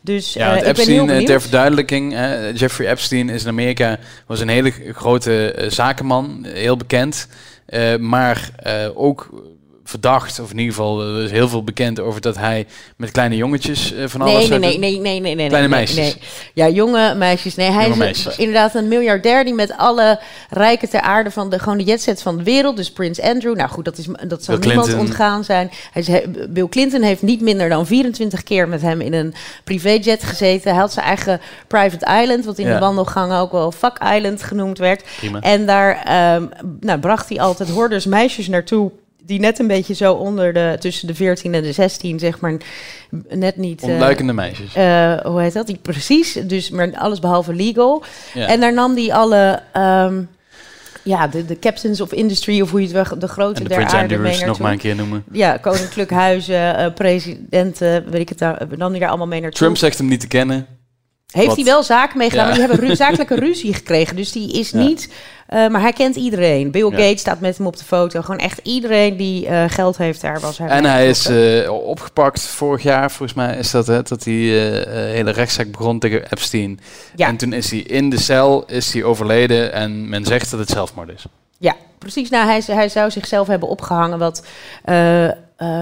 [0.00, 2.12] dus Ja, want ik ben heel Epstein, eh, ter verduidelijking,
[2.54, 7.28] Jeffrey Epstein is in Amerika, was een hele grote zakenman, heel bekend,
[7.98, 8.50] maar
[8.94, 9.30] ook
[9.90, 12.66] verdacht, of in ieder geval, er is heel veel bekend over dat hij
[12.96, 15.48] met kleine jongetjes eh, van alles Nee, nee, nee, nee, nee, nee, nee.
[15.48, 15.96] Kleine meisjes.
[15.96, 16.16] Nee.
[16.54, 17.54] Ja, jonge meisjes.
[17.54, 21.78] Nee, hij is inderdaad een miljardair die met alle rijken ter aarde van de, gewoon
[21.78, 22.76] de jetset van de wereld.
[22.76, 23.56] Dus Prins Andrew.
[23.56, 25.70] Nou goed, dat, is, dat zal niemand ontgaan zijn.
[25.92, 30.70] Hij Bill Clinton heeft niet minder dan 24 keer met hem in een privéjet gezeten.
[30.70, 34.78] Hij had zijn eigen private island, wat in de wandelgangen ook wel Fuck Island genoemd
[34.78, 35.04] werd.
[35.40, 36.44] En daar ehm,
[36.80, 38.90] nou, bracht hij altijd hoorders meisjes naartoe.
[39.30, 42.56] Die net een beetje zo onder de, tussen de 14 en de 16, zeg maar,
[43.28, 43.82] net niet.
[43.82, 44.74] eh, Ontluikende meisjes.
[44.74, 45.66] eh, hoe heet dat?
[45.66, 48.02] Die, precies, dus maar alles behalve legal.
[48.34, 48.46] Ja.
[48.46, 50.22] En daar nam hij alle, ehm,
[51.02, 53.68] ja, de, de captains of industry, of hoe je het wel, de grote en de
[53.68, 55.24] der aarde mee nog maar een keer noemen.
[55.32, 59.58] Ja, koninklijk huizen, eh, presidenten, weet ik het, daar, nam hij daar allemaal mee naartoe.
[59.58, 60.66] Trump zegt hem niet te kennen.
[61.30, 62.50] Heeft wat- hij wel zaken mee gedaan, Ja.
[62.50, 64.16] maar die hebben ru- zakelijke ruzie gekregen.
[64.16, 64.78] Dus die is Ja.
[64.78, 65.12] niet,
[65.46, 66.70] eh, maar hij kent iedereen.
[66.70, 66.96] Bill Ja.
[66.96, 68.20] Gates staat met hem op de foto.
[68.20, 72.42] Gewoon echt iedereen die eh, geld heeft, daar was hij En hij is eh, opgepakt
[72.42, 76.80] vorig jaar, volgens mij is dat het, dat hij hele rechtszaak begon tegen Epstein.
[77.16, 77.26] Ja.
[77.26, 80.68] En toen is hij in de cel, is hij overleden en men zegt dat het
[80.68, 81.24] zelfmoord is.
[81.58, 82.30] Ja, precies.
[82.30, 84.46] Nou, hij, hij zou zichzelf hebben opgehangen, wat
[84.84, 85.34] eh, eh,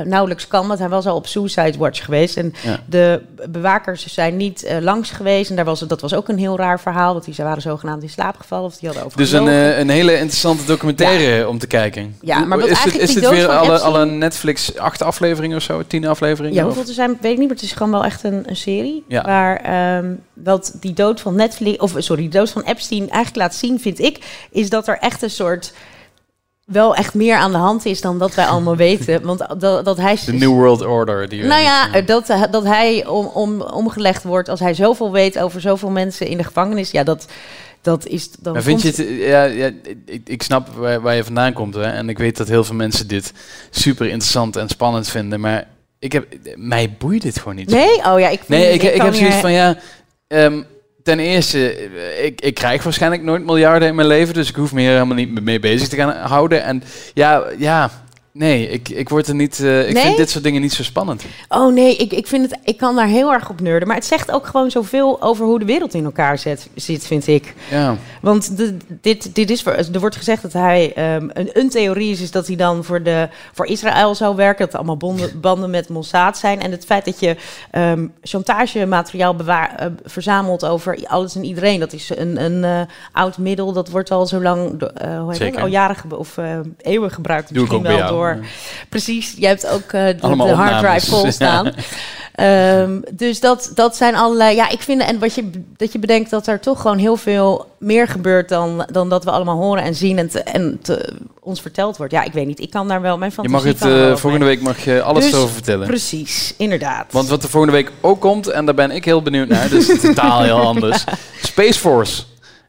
[0.04, 0.66] nauwelijks kan.
[0.66, 2.36] Want hij was al op Suicide Watch geweest.
[2.36, 2.80] En Ja.
[2.86, 5.50] de bewakers zijn niet eh, langs geweest.
[5.50, 7.14] En daar was, dat was ook een heel raar verhaal.
[7.14, 8.64] Dat die, ze waren zogenaamd in slaap gevallen.
[8.64, 9.46] Of die hadden over Dus een,
[9.80, 12.16] een hele interessante documentaire om te kijken.
[12.20, 15.82] Ja, maar is dit, is dit weer alle, alle Netflix acht afleveringen of zo?
[15.86, 16.56] Tien afleveringen?
[16.56, 18.56] Ja, hoeveel er zijn, weet ik niet, maar het is gewoon wel echt een, een
[18.56, 19.04] serie.
[19.08, 19.22] Ja.
[19.22, 23.54] Waar ehm, wat die dood van Netflix, of sorry, die dood van Epstein eigenlijk laat
[23.54, 25.72] zien, vind ik, is dat er echt een soort
[26.68, 29.22] wel echt meer aan de hand is dan dat wij allemaal weten.
[29.22, 30.18] Want dat, dat hij.
[30.26, 31.28] De New World Order.
[31.28, 35.60] Die Nou ja, dat, dat hij om, om, omgelegd wordt als hij zoveel weet over
[35.60, 36.90] zoveel mensen in de gevangenis.
[36.90, 37.26] Ja, dat,
[37.82, 38.30] dat is.
[38.38, 39.70] Dan Maar vind je het, ja, ja,
[40.06, 41.82] ik, ik snap waar, waar je vandaan komt hè?
[41.82, 43.32] en ik weet dat heel veel mensen dit
[43.70, 45.66] super interessant en spannend vinden, maar
[45.98, 46.26] ik heb,
[46.56, 47.70] mij boeit dit gewoon niet.
[47.70, 47.96] Nee?
[47.96, 49.76] Oh ja, ik vind- Nee, ik, ik, heb zoiets van ja.
[50.26, 50.62] ehm,
[51.08, 54.72] ten eerste, eh, ik, ik krijg waarschijnlijk nooit miljarden in mijn leven, dus ik hoef
[54.72, 56.62] me hier helemaal niet mee bezig te gaan houden.
[56.62, 56.82] En
[57.14, 57.90] ja, ja
[58.38, 59.60] Nee, ik, ik word er niet.
[59.60, 60.02] eh, ik Nee?
[60.02, 61.24] vind dit soort dingen niet zo spannend.
[61.48, 63.88] Oh nee, ik, ik, vind het, ik kan daar heel erg op nerden.
[63.88, 67.26] Maar het zegt ook gewoon zoveel over hoe de wereld in elkaar zet, zit, vind
[67.26, 67.54] ik.
[67.70, 67.96] Ja.
[68.20, 72.10] Want de, dit, dit is voor, er wordt gezegd dat hij ehm, een, een theorie
[72.10, 74.64] is, is dat hij dan voor, de, voor Israël zou werken.
[74.64, 76.60] Dat er allemaal bonden, banden met Mossad zijn.
[76.60, 77.36] En het feit dat je
[77.70, 81.80] ehm chantagemateriaal bewaar, eh, verzamelt over alles en iedereen.
[81.80, 82.80] Dat is een, een eh,
[83.12, 83.72] oud middel.
[83.72, 85.52] Dat wordt al zo lang, eh, hoe heet Zeker.
[85.54, 85.62] dat?
[85.62, 87.54] al jaren of eh, eeuwen gebruikt.
[87.54, 88.27] Doe ik Misschien wel jou.
[88.88, 91.72] Precies, jij hebt ook eh, de, de hard drive vol staan.
[92.38, 94.54] Ehm, dus dat, dat zijn allerlei.
[94.56, 95.02] Ja, ik vind.
[95.02, 98.86] En wat je, dat je bedenkt dat er toch gewoon heel veel meer gebeurt dan,
[98.92, 102.12] dan dat we allemaal horen en zien en, te, en te, ons verteld wordt.
[102.12, 102.60] Ja, ik weet niet.
[102.60, 103.18] Ik kan daar wel.
[103.18, 105.86] Mijn Je fantasie mag het eh, volgende week mag je alles Dus, over vertellen.
[105.86, 107.12] Precies, inderdaad.
[107.12, 110.00] Want wat er volgende week ook komt, en daar ben ik heel benieuwd naar, dus
[110.00, 111.04] totaal heel anders.
[111.42, 112.22] Space Force.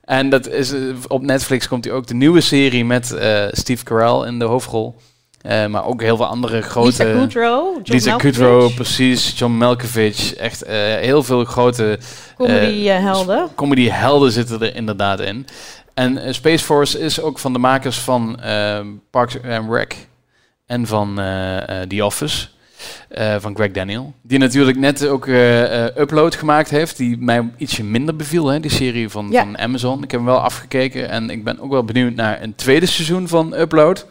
[0.04, 3.06] En dat is, eh, op Netflix komt die ook de nieuwe serie met
[3.52, 4.96] Steve Carell in de hoofdrol.
[5.42, 6.88] Eh, maar ook heel veel andere grote...
[6.88, 9.34] Lisa Kudrow, John Lisa Malkovich, Kudrow, precies.
[9.40, 10.34] John Malkovich.
[10.36, 12.00] Echt eh, heel veel grote
[12.38, 13.50] comedy eh, helden.
[13.56, 15.48] comedy helden zitten er inderdaad in.
[15.94, 18.40] En Space Force is ook van de makers van
[19.10, 19.96] Parks and Rec
[20.66, 21.16] en van
[21.88, 22.48] The Office.
[23.40, 24.14] van Greg Daniel.
[24.22, 25.28] Die natuurlijk net ook
[25.98, 26.98] Upload gemaakt heeft.
[26.98, 28.48] Die mij ietsje minder beviel.
[28.48, 29.44] Hè, die serie van, Ja.
[29.44, 30.04] van Amazon.
[30.04, 31.10] Ik heb hem wel afgekeken.
[31.10, 34.06] En ik ben ook wel benieuwd naar een tweede seizoen van Upload.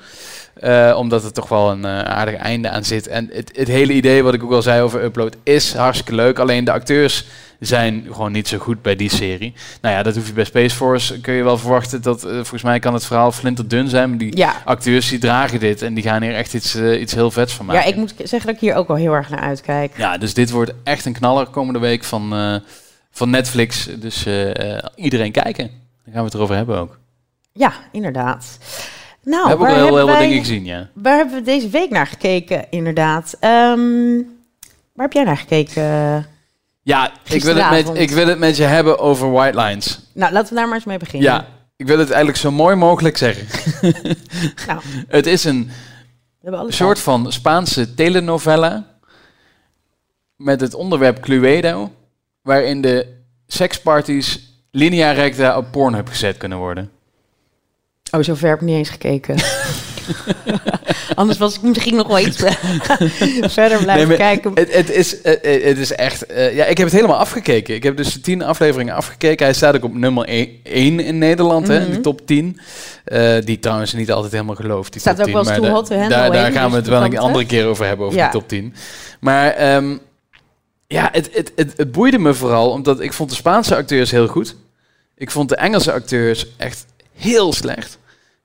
[0.61, 3.07] Eh, omdat er toch wel een eh, aardig einde aan zit.
[3.07, 6.38] En het, het hele idee wat ik ook al zei over Upload is hartstikke leuk.
[6.38, 7.25] Alleen de acteurs
[7.61, 9.55] zijn gewoon niet zo goed bij die serie.
[9.81, 11.21] Nou ja, dat hoef je bij Space Force.
[11.21, 14.09] Kun je wel verwachten dat, eh, volgens mij kan het verhaal flinterdun zijn.
[14.09, 14.62] Maar die Ja.
[14.64, 17.83] acteurs die dragen dit en die gaan hier echt iets, iets heel vets van maken.
[17.83, 19.92] ja, ik moet zeggen dat ik hier ook wel heel erg naar uitkijk.
[19.97, 22.35] Ja, dus dit wordt echt een knaller komende week van,
[23.11, 23.88] van Netflix.
[23.99, 24.27] Dus
[24.94, 25.66] iedereen kijken.
[26.05, 26.99] Daar gaan we het erover hebben ook.
[27.53, 28.59] Ja, inderdaad.
[29.22, 30.88] Nou, we hebben ook wel heel, heel wat dingen gezien, ja.
[30.94, 33.37] Waar hebben we deze week naar gekeken, inderdaad?
[33.40, 34.16] Ehm,
[34.92, 35.83] waar heb jij naar gekeken?
[36.83, 40.00] Ja, ik wil, het met, ik wil het met je hebben over White Lines.
[40.14, 41.31] Nou, laten we daar maar eens mee beginnen.
[41.31, 43.46] Ja, ik wil het eigenlijk zo mooi mogelijk zeggen.
[44.66, 45.70] Nou, Het is een
[46.68, 48.87] soort van Spaanse telenovela
[50.37, 51.92] met het onderwerp Cluedo,
[52.42, 53.07] waarin de
[53.46, 56.90] seksparties linea recta op Pornhub gezet kunnen worden.
[58.11, 59.37] Oh, zover heb ik niet eens gekeken.
[61.14, 62.37] Anders was ik misschien nog wel iets
[63.59, 64.51] verder blijven Nee, kijken.
[64.55, 66.27] Het, het, is, eh, eh, het is echt...
[66.27, 67.75] eh, ja, ik heb het helemaal afgekeken.
[67.75, 69.44] Ik heb dus de tien afleveringen afgekeken.
[69.47, 70.25] Hij staat ook op nummer
[70.62, 71.90] 1 in Nederland, hè, Mhm.
[71.90, 72.61] die top 10.
[73.05, 75.44] Eh, die trouwens niet altijd helemaal gelooft, die Staat top ook 10.
[75.44, 77.66] wel eens hot Daar, daar heen, gaan dus we het wat wel een andere keer
[77.66, 78.31] over hebben, over Ja.
[78.31, 78.75] die top 10.
[79.21, 79.97] Maar ehm,
[80.87, 84.27] ja, het, het, het, het boeide me vooral, omdat ik vond de Spaanse acteurs heel
[84.27, 84.57] goed.
[85.16, 86.85] Ik vond de Engelse acteurs echt
[87.18, 87.98] heel slecht.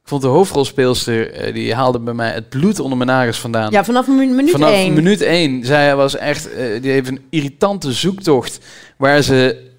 [0.03, 3.71] Ik vond de hoofdrolspeelster, eh, die haalde bij mij het bloed onder mijn nagels vandaan.
[3.71, 4.93] Ja, vanaf minuut Vanaf één.
[4.93, 5.65] minuut één.
[5.65, 8.59] Zij was echt, eh, die heeft een irritante zoektocht
[8.97, 9.71] waar ze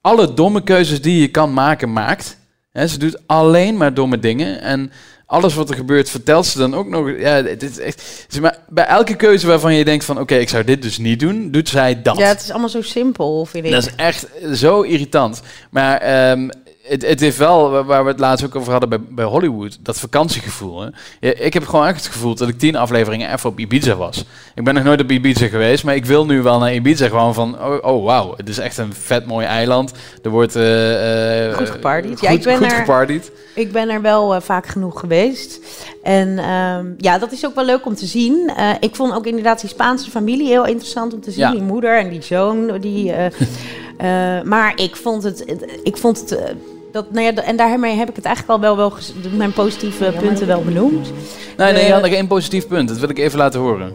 [0.00, 2.36] alle domme keuzes die je kan maken, maakt.
[2.86, 4.92] Ze doet alleen maar domme dingen en
[5.26, 7.10] alles wat er gebeurt vertelt ze dan ook nog.
[7.18, 10.48] Ja, dit is echt, zeg maar, bij elke keuze waarvan je denkt van, oké, ik
[10.48, 12.16] zou dit dus niet doen, doet zij dat.
[12.16, 13.70] Ja, het is allemaal zo simpel, vind ik.
[13.72, 15.42] Dat is echt zo irritant.
[15.70, 16.48] Maar ehm,
[16.88, 19.78] het, het heeft wel, wa- waar we het laatst ook over hadden bij, bij Hollywood,
[19.82, 20.80] dat vakantiegevoel.
[20.80, 21.28] Hè?
[21.30, 24.24] Ik heb gewoon echt het gevoel dat ik tien afleveringen even op Ibiza was.
[24.54, 27.34] Ik ben nog nooit op Ibiza geweest, maar ik wil nu wel naar Ibiza gewoon
[27.34, 29.92] van, oh, oh wauw, het is echt een vet mooi eiland.
[30.22, 30.56] Er wordt...
[30.56, 32.10] eh, eh, Goed gepartied.
[32.10, 33.30] Goed, Ja, ik ben goed er- gepartied.
[33.54, 35.58] Ik ben er wel eh, vaak genoeg geweest.
[36.02, 38.52] En ehm, ja, dat is ook wel leuk om te zien.
[38.56, 41.40] Eh, ik vond ook inderdaad die Spaanse familie heel interessant om te zien.
[41.40, 41.50] Ja.
[41.50, 42.78] Die moeder en die zoon.
[42.80, 43.26] Die, eh,
[44.38, 45.38] eh, maar ik vond het...
[45.46, 46.38] het- Ik vond het...
[46.88, 48.92] eh, dat, nou ja, en daarmee heb ik het eigenlijk al wel, wel
[49.36, 51.12] mijn positieve punten wel benoemd.
[51.56, 52.88] Nee, nee, je had nog één positief punt.
[52.88, 53.92] Dat wil ik even laten horen.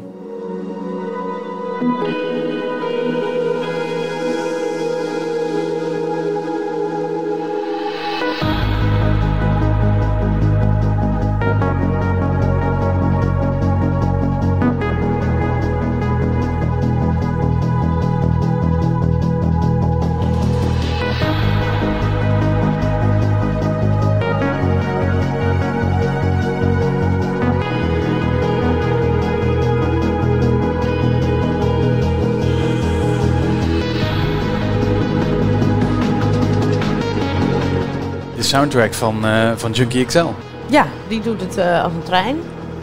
[38.57, 40.25] Soundtrack van, eh, van Junkie XL.
[40.69, 42.35] Ja, die doet het eh, als een trein.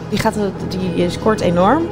[0.09, 1.87] Die, gaat, het- die scoort enorm.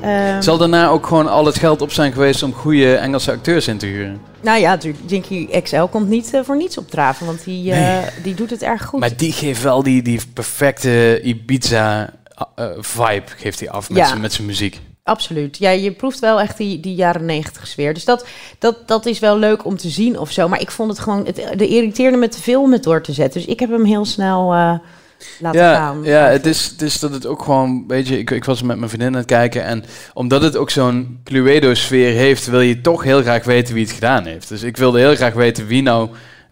[0.00, 3.68] Ehm, Zal daarna ook gewoon al het geld op zijn geweest om goede Engelse acteurs
[3.68, 4.20] in te huren?
[4.40, 8.04] Nou ja, natuurlijk, Jinky XL komt niet eh, voor niets opdraven, want die, eh, Nee.
[8.22, 9.00] die doet het erg goed.
[9.00, 12.10] Maar die geeft wel die, die perfecte Ibiza
[12.54, 14.28] eh, vibe geeft hij af met Ja.
[14.28, 14.80] zijn muziek.
[15.06, 15.58] Absoluut.
[15.58, 17.94] Ja, je proeft wel echt die, die jaren negentig sfeer.
[17.94, 18.26] Dus dat,
[18.58, 20.48] dat, dat is wel leuk om te zien of zo.
[20.48, 21.26] Maar ik vond het gewoon...
[21.26, 23.40] Het, de irriteerde me te veel om het door te zetten.
[23.40, 24.74] Dus ik heb hem heel snel eh,
[25.38, 26.02] laten Ja, gaan.
[26.02, 28.76] ja het, is, het is dat het ook gewoon, weet je, ik, ik was met
[28.76, 33.02] mijn vriendin aan het kijken en omdat het ook zo'n Cluedo-sfeer heeft, wil je toch
[33.02, 34.48] heel graag weten wie het gedaan heeft.
[34.48, 36.08] Dus ik wilde heel graag weten wie nou,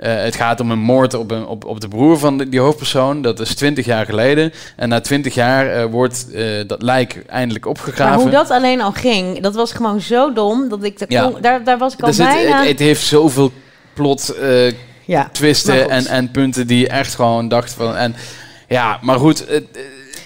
[0.09, 3.23] het gaat om een moord op, een, op, op de broer van de- die hoofdpersoon,
[3.23, 4.53] dat is 20 jaar geleden.
[4.77, 8.15] En na 20 jaar eh, wordt eh, dat lijk eindelijk opgegraven.
[8.15, 10.69] Maar hoe dat alleen al ging, dat was gewoon zo dom.
[10.69, 11.23] Dat ik, Ja.
[11.31, 12.59] kon- daar, daar was ik al Dus het, bijna...
[12.59, 13.53] het, het heeft zoveel
[13.95, 14.73] plot eh,
[15.05, 15.29] ja.
[15.33, 17.97] Twisten en, en punten die je echt gewoon dacht van...
[17.97, 18.15] En,
[18.69, 19.65] ja, maar goed, het,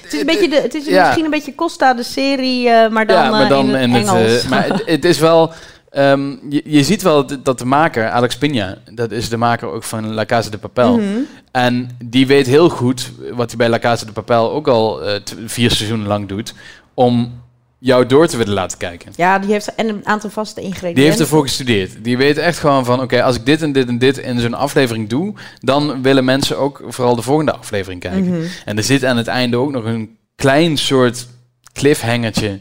[0.02, 1.02] Het is, een beetje de, het is Ja.
[1.02, 4.08] misschien een beetje Costa de serie, eh, maar dan, ja, maar eh, dan in het
[4.08, 4.42] Engels.
[4.42, 5.52] eh, maar het, het is wel.
[5.90, 9.84] ehm, je, je ziet wel dat- de maker, Alex Pina, dat is de maker ook
[9.84, 10.96] van La Casa de Papel.
[10.96, 11.06] Mhm.
[11.52, 15.20] En die weet heel goed wat hij bij La Casa de Papel ook al eh,
[15.46, 16.54] vier seizoenen lang doet.
[16.94, 17.40] Om
[17.80, 19.12] jou door te willen laten kijken.
[19.16, 20.94] Ja, die heeft en een aantal vaste ingrediënten.
[20.94, 22.04] Die heeft ervoor gestudeerd.
[22.04, 24.54] Die weet echt gewoon van, oké, als ik dit en dit en dit in zo'n
[24.54, 28.28] aflevering doe, dan willen mensen ook vooral de volgende aflevering kijken.
[28.28, 28.40] Mhm.
[28.64, 31.26] En er zit aan het einde ook nog een klein soort
[31.72, 32.58] cliffhangertje,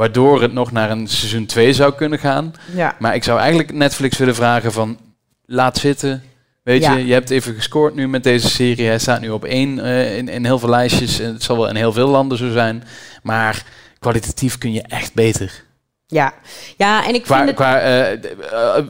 [0.00, 2.52] waardoor het nog naar een seizoen 2 zou kunnen gaan.
[2.74, 2.96] Ja.
[2.98, 4.98] Maar ik zou eigenlijk Netflix willen vragen van,
[5.46, 6.22] laat zitten.
[6.62, 6.92] Weet Ja.
[6.96, 8.86] je, je hebt even gescoord nu met deze serie.
[8.86, 11.18] Hij staat nu op één eh, in, in heel veel lijstjes.
[11.20, 12.84] En het zal wel in heel veel landen zo zijn.
[13.22, 13.64] Maar
[13.98, 15.64] kwalitatief kun je echt beter.
[16.10, 16.32] Ja.
[16.76, 17.56] ja, en ik Qua, vind het...
[17.56, 18.84] qua, eh, eh,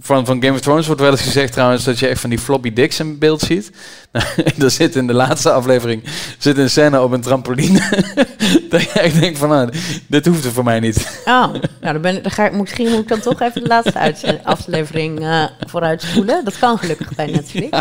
[0.00, 2.38] van, van Game of Thrones wordt wel eens gezegd trouwens dat je echt van die
[2.38, 3.70] floppy dicks in beeld ziet.
[4.58, 6.02] er zit in de laatste aflevering
[6.38, 7.80] zit een scène op een trampoline.
[8.70, 9.70] dat je echt denkt van, nou,
[10.06, 11.22] dit hoeft er voor mij niet.
[11.24, 14.40] Oh, nou, dan, ben, dan ga ik, misschien moet ik dan toch even de laatste
[14.44, 16.44] aflevering eh vooruit spoelen.
[16.44, 17.78] Dat kan gelukkig bij Netflix.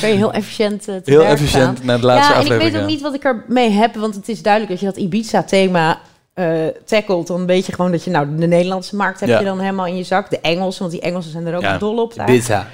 [0.00, 1.86] Kun je heel efficiënt Heel efficiënt gaan.
[1.86, 2.72] naar de laatste ja, en ik aflevering.
[2.72, 6.00] weet ook niet wat ik ermee heb, want het is duidelijk dat je dat Ibiza-thema
[6.36, 7.26] eh tackelt.
[7.26, 9.38] Dan weet je gewoon dat je, nou, de Nederlandse markt heb Ja.
[9.38, 10.30] je dan helemaal in je zak.
[10.30, 12.28] De Engelse, want die Engelsen zijn er ook Ja, dol op daar.
[12.30, 12.66] Ibiza.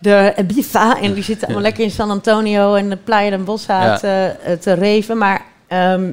[0.00, 3.96] De Ibiza, en die zitten allemaal lekker in San Antonio en de Playa de Bossa
[3.96, 5.18] te, eh, te reven.
[5.18, 6.10] Maar ehm,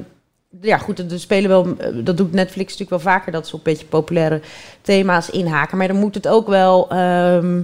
[0.60, 3.66] ja, goed, er spelen wel, eh, dat doet Netflix natuurlijk wel vaker, dat ze op
[3.66, 4.40] een beetje populaire
[4.82, 5.78] thema's inhaken.
[5.78, 7.60] Maar dan moet het ook wel, ehm,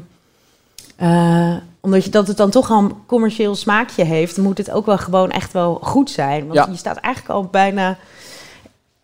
[0.96, 4.86] eh, omdat je, dat het dan toch al een commercieel smaakje heeft, moet het ook
[4.86, 6.42] wel gewoon echt wel goed zijn.
[6.46, 6.66] Want Ja.
[6.70, 7.96] je staat eigenlijk al bijna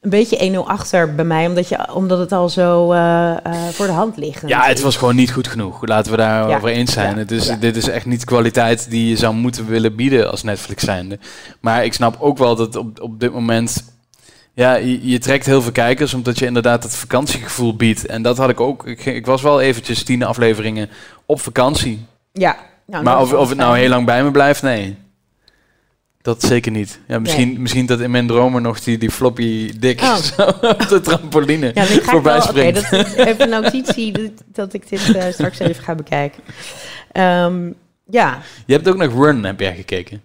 [0.01, 3.87] een beetje 1-0 achter bij mij, omdat, je, omdat het al zo eh, eh, voor
[3.87, 4.43] de hand ligt.
[4.47, 5.87] Ja, het was gewoon niet goed genoeg.
[5.87, 6.57] Laten we daarover Ja.
[6.57, 7.13] over eens zijn.
[7.15, 7.19] Ja.
[7.19, 7.57] Het is, Ja.
[7.57, 11.19] Dit is echt niet de kwaliteit die je zou moeten willen bieden als Netflix zijnde.
[11.61, 13.85] Maar ik snap ook wel dat op, op dit moment...
[14.55, 18.07] Ja, je, je trekt heel veel kijkers omdat je inderdaad het vakantiegevoel biedt.
[18.07, 18.87] En dat had ik ook.
[18.87, 20.91] Ik, ik was wel eventjes tien afleveringen
[21.27, 22.07] op vakantie.
[22.33, 22.57] Ja.
[22.87, 24.97] Nou, maar of, of het nou heel lang bij me blijft, nee.
[26.23, 27.01] Dat zeker niet.
[27.07, 30.17] Ja, misschien, misschien dat in mijn dromen nog die, die floppy dik Oh.
[30.17, 30.43] zo
[30.79, 32.91] op de trampoline Ja, ik voorbij wel, oké, springt.
[32.91, 36.43] dat is even een notitie dat, dat ik dit eh, straks even ga bekijken.
[37.13, 37.71] Ehm,
[38.07, 38.39] ja.
[38.67, 40.23] Je hebt ook nog Run, heb jij gekeken?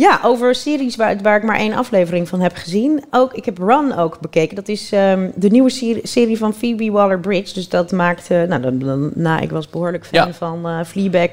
[0.00, 3.04] Ja, over series waar, waar ik maar één aflevering van heb gezien.
[3.10, 4.56] Ook, ik heb Run ook bekeken.
[4.56, 7.54] Dat is ehm, de nieuwe serie, serie van Phoebe Waller-Bridge.
[7.54, 8.44] Dus dat maakte...
[8.48, 10.32] Nou, dan, dan, nou, ik was behoorlijk fan Ja.
[10.32, 11.28] van eh Fleabag.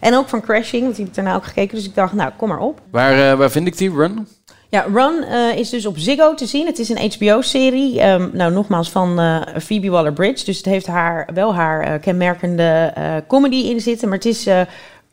[0.00, 1.76] En ook van Crashing, want die heb ik daarna ook gekeken.
[1.76, 2.80] Dus ik dacht, nou, kom maar op.
[2.90, 4.28] Waar, eh, waar vind ik die, Run?
[4.68, 6.66] Ja, Run eh, is dus op Ziggo te zien.
[6.66, 8.00] Het is een HBO-serie.
[8.00, 10.44] Ehm, nou, nogmaals van eh, Phoebe Waller-Bridge.
[10.44, 12.92] Dus het heeft haar, wel haar kenmerkende
[13.28, 14.08] comedy in zitten.
[14.08, 14.48] Maar het is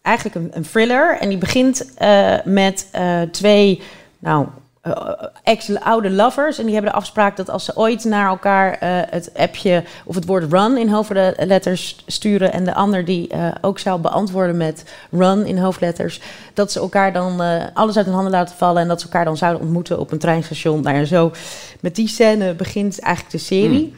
[0.02, 1.18] eigenlijk een, een thriller.
[1.20, 3.82] En die begint eh, met eh, twee,
[4.20, 4.48] nou,
[4.82, 5.12] eh,
[5.44, 6.58] ex-oude lovers.
[6.58, 8.78] En die hebben de afspraak dat als ze ooit naar elkaar
[9.10, 12.54] het appje of het woord run in hoofdletters sturen.
[12.54, 13.30] En de ander die
[13.62, 16.22] ook zou beantwoorden met run in hoofdletters.
[16.54, 17.42] Dat ze elkaar dan
[17.74, 18.82] alles uit hun handen laten vallen.
[18.82, 20.82] En dat ze elkaar dan zouden ontmoeten op een treinstation.
[20.82, 21.32] Nou ja, zo
[21.80, 23.96] met die scène begint eigenlijk de serie.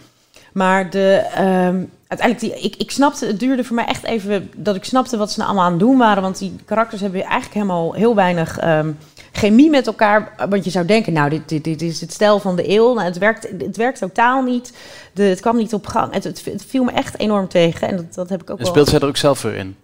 [0.53, 4.75] Maar de, ehm, uiteindelijk, die, ik, ik snapte, het duurde voor mij echt even dat
[4.75, 6.23] ik snapte wat ze nou allemaal aan het doen waren.
[6.23, 8.91] Want die karakters hebben eigenlijk helemaal heel weinig ehm,
[9.31, 10.33] chemie met elkaar.
[10.49, 12.93] Want je zou denken, nou, dit, dit, dit is het stijl van de eeuw.
[12.93, 14.73] Nou, het, werkt, het werkt totaal niet.
[15.13, 16.13] De, het kwam niet op gang.
[16.13, 17.87] Het, het, het viel me echt enorm tegen.
[17.87, 18.73] En dat, dat heb ik ook En wel...
[18.73, 19.75] speelt zij er ook zelf voor in?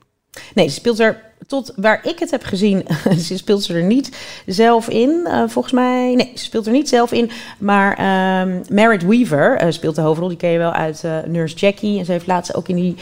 [0.56, 2.86] Nee, ze speelt er tot waar ik het heb gezien,
[3.28, 5.26] ze speelt ze er niet zelf in.
[5.26, 7.30] eh, volgens mij, nee, ze speelt er niet zelf in.
[7.58, 10.28] Maar ehm Merritt Weaver eh, speelt de hoofdrol.
[10.28, 12.00] Die ken je wel uit eh, Nurse Jackie.
[12.00, 12.96] En ze heeft laatst ook in die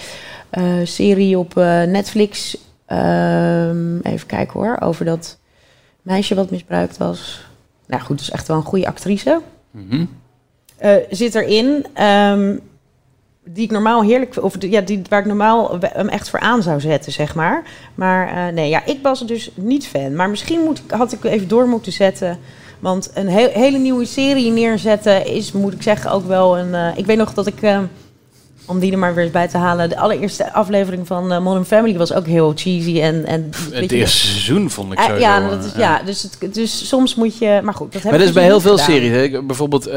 [0.83, 1.55] serie op
[1.87, 2.57] Netflix.
[2.85, 5.37] ehm, even kijken hoor, over dat
[6.01, 7.45] meisje wat misbruikt was.
[7.87, 10.05] Nou goed, dus echt wel een goede actrice Mhm.
[11.09, 11.85] zit erin.
[11.93, 12.57] ehm,
[13.47, 16.79] die ik normaal heerlijk, of ja, die, waar ik normaal hem echt voor aan zou
[16.79, 17.63] zetten, zeg maar.
[17.95, 20.15] Maar eh, nee, ja, ik was dus niet fan.
[20.15, 22.39] Maar misschien moet, had ik even door moeten zetten.
[22.79, 26.73] Want een he- hele nieuwe serie neerzetten is, moet ik zeggen, ook wel een...
[26.73, 27.79] eh, ik weet nog dat ik, eh,
[28.65, 29.89] om die er maar weer eens bij te halen...
[29.89, 33.25] de allereerste aflevering van eh, Modern Family was ook heel cheesy en...
[33.25, 35.25] en Het eerste seizoen vond ik Eh, sowieso.
[35.25, 37.59] ja, dat is, eh, ja dus, het, dus soms moet je...
[37.63, 39.11] Maar goed, dat heb Maar dat is bij dus heel niet veel gedaan.
[39.11, 39.31] series.
[39.31, 39.43] Hè.
[39.43, 39.93] Bijvoorbeeld eh,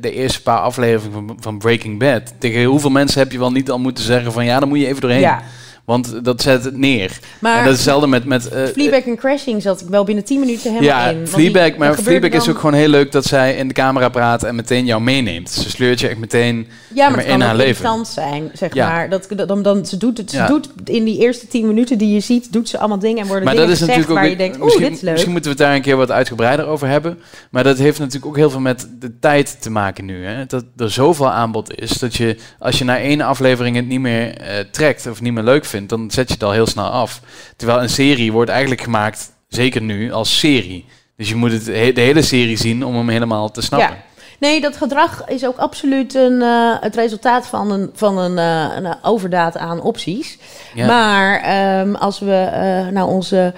[0.00, 2.22] de eerste paar afleveringen van, van Breaking Bad.
[2.38, 4.86] Tegen hoeveel mensen heb je wel niet al moeten zeggen van ja, dan moet je
[4.86, 5.20] even doorheen.
[5.20, 5.42] Ja,
[5.84, 7.18] Want dat zet het neer.
[7.40, 8.24] maar en dat is hetzelfde met...
[8.24, 11.26] met eh, Fleabag en Crashing zat ik wel binnen 10 minuten helemaal ja, in.
[11.26, 14.42] Fleabag, die- maar Fleabag is ook gewoon heel leuk dat zij in de camera praat
[14.42, 15.50] en meteen jou meeneemt.
[15.50, 16.68] Ze sleurt je echt meteen...
[16.94, 18.06] Ja, maar in kan haar ook leven.
[18.06, 18.88] zijn, zeg Ja.
[18.88, 19.08] maar.
[19.10, 20.46] Dat, dan, dan, ze doet het, ze Ja.
[20.46, 23.44] doet in die eerste 10 minuten die je ziet, doet ze allemaal dingen en worden
[23.44, 24.36] Maar dingen dat is gezegd natuurlijk ook...
[24.38, 25.10] waar je denkt, oeh, misschien, dit is leuk.
[25.12, 27.18] misschien moeten we het daar een keer wat uitgebreider over hebben.
[27.50, 30.24] Maar dat heeft natuurlijk ook heel veel met de tijd te maken nu.
[30.24, 30.46] Hè?
[30.46, 34.36] Dat er zoveel aanbod is dat je, als je na één aflevering het niet meer
[34.36, 37.20] eh, trekt of niet meer leuk vindt, dan zet je het al heel snel af.
[37.56, 40.84] Terwijl een serie wordt eigenlijk gemaakt, zeker nu, als serie.
[41.16, 43.88] Dus je moet het, he- de hele serie zien om hem helemaal te snappen.
[43.96, 44.02] Ja.
[44.38, 48.76] Nee, dat gedrag is ook absoluut een, eh, het resultaat van een, van een, eh,
[48.76, 50.38] een overdaad aan opties.
[50.74, 50.86] Ja.
[50.86, 53.54] Maar ehm, als we eh, nou onze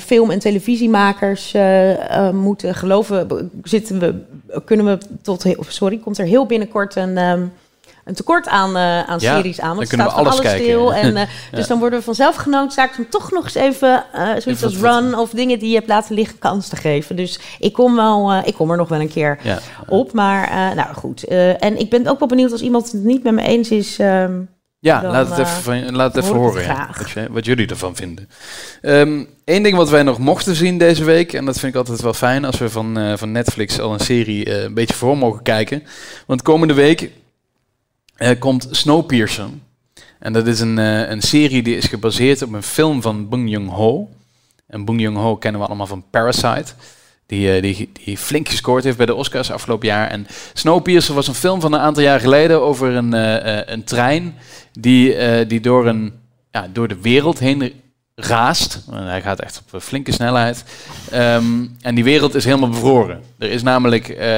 [0.00, 1.54] film- en televisiemakers
[2.32, 4.14] moeten geloven, zitten we,
[4.64, 7.16] kunnen we tot heel, sorry, komt er heel binnenkort een.
[7.18, 7.42] ehm,
[8.04, 9.66] een tekort aan, eh, aan Ja, series aan.
[9.68, 10.64] dan Want we staat van alles alles kijken.
[10.64, 10.94] stil.
[10.94, 14.62] En, eh, Dus dan worden we vanzelf genoodzaakt om toch nog eens even eh, zoiets
[14.64, 17.16] als run of dingen die je hebt laten liggen kans te geven.
[17.16, 19.58] Dus ik kom, wel, ik kom er nog wel een keer Ja.
[19.86, 20.12] op.
[20.12, 21.24] Maar nou goed.
[21.58, 23.98] En ik ben ook wel benieuwd als iemand het niet met me eens is.
[23.98, 24.40] ehm,
[24.80, 28.28] Ja, Dan, laat het even, van, laat het even horen het wat, jullie ervan vinden.
[29.44, 32.14] Eén ding wat wij nog mochten zien deze week, en dat vind ik altijd wel
[32.14, 35.82] fijn als we van, van Netflix al een serie een beetje voor mogen kijken.
[36.26, 37.10] Want komende week
[38.18, 39.48] eh, komt Snowpiercer.
[40.18, 43.50] En dat is een, eh, een serie die is gebaseerd op een film van Bong
[43.50, 44.08] Joon-ho.
[44.66, 46.72] En Bong Joon-ho kennen we allemaal van Parasite.
[47.26, 50.10] Die, eh, die, die flink gescoord heeft bij de Oscars afgelopen jaar.
[50.10, 54.34] En Snowpiercer was een film van een aantal jaar geleden over een, eh, een trein
[54.72, 56.12] die, die door, een,
[56.50, 57.72] ja, door de wereld heen
[58.20, 58.78] raast.
[58.92, 60.64] En hij gaat echt op een flinke snelheid.
[61.10, 61.44] Ehm,
[61.80, 63.20] en die wereld is helemaal bevroren.
[63.38, 64.28] Er is namelijk, eh,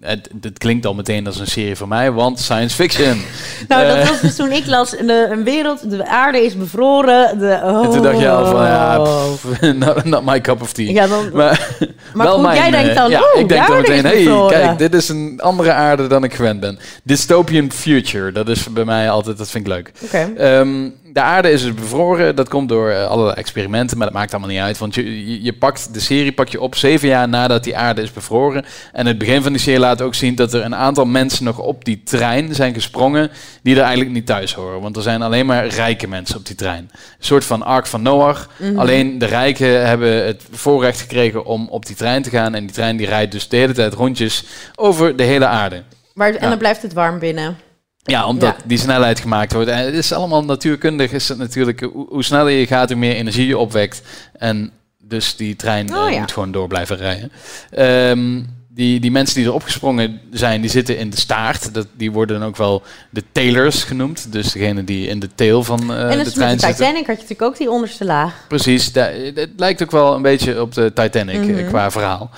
[0.00, 3.22] het, het klinkt al meteen als een serie van mij, want science fiction.
[3.68, 4.90] nou, dat Eh, was dus toen ik las.
[4.90, 7.38] De, een wereld, de aarde is bevroren.
[7.38, 7.84] De, oh.
[7.84, 10.90] En toen dacht je al van, ja, pff, not, not my cup of tea.
[10.92, 11.68] Ja, dan, Maar,
[12.14, 14.24] maar wel goed, mijn, jij denkt eh, dan, ja, ik denk de dan meteen, hey,
[14.24, 14.50] bevroren.
[14.60, 16.78] kijk, dit is een andere aarde dan ik gewend ben.
[17.02, 19.92] Dystopian future, dat is bij mij altijd, dat vind ik leuk.
[20.02, 20.32] Oké.
[20.36, 22.36] Ehm, de aarde is dus bevroren.
[22.36, 24.78] Dat komt door eh, allerlei experimenten, maar dat maakt allemaal niet uit.
[24.78, 28.02] Want je, je, je pakt de serie pak je op zeven jaar nadat die aarde
[28.02, 28.64] is bevroren.
[28.92, 31.58] En het begin van die serie laat ook zien dat er een aantal mensen nog
[31.58, 33.30] op die trein zijn gesprongen.
[33.62, 34.80] die er eigenlijk niet thuis horen.
[34.80, 36.90] Want er zijn alleen maar rijke mensen op die trein.
[36.92, 38.48] Een soort van Ark van Noach.
[38.56, 38.78] Mhm.
[38.78, 42.54] Alleen de rijken hebben het voorrecht gekregen om op die trein te gaan.
[42.54, 44.44] En die trein die rijdt dus de hele tijd rondjes
[44.74, 45.82] over de hele aarde.
[46.14, 46.48] Maar, en Ja.
[46.48, 47.56] dan blijft het warm binnen.
[48.04, 48.64] Ja, omdat Ja.
[48.66, 49.68] die snelheid gemaakt wordt.
[49.68, 51.12] En het is allemaal natuurkundig.
[51.12, 54.02] Is het natuurlijk, hoe, sneller je gaat, hoe meer energie je opwekt.
[54.38, 54.70] En
[55.04, 56.20] dus die trein Oh, eh, ja.
[56.20, 57.32] moet gewoon door blijven rijden.
[57.70, 58.40] Ehm,
[58.74, 61.74] die, die mensen die er opgesprongen zijn, die zitten in de staart.
[61.74, 64.32] Dat, die worden dan ook wel de tailers genoemd.
[64.32, 66.76] Dus degene die in de tail van eh, en de dus met trein de zitten.
[66.84, 68.34] Titanic had je natuurlijk ook die onderste laag.
[68.48, 71.68] Precies, het lijkt ook wel een beetje op de Titanic eh, Mhm.
[71.68, 72.30] qua verhaal.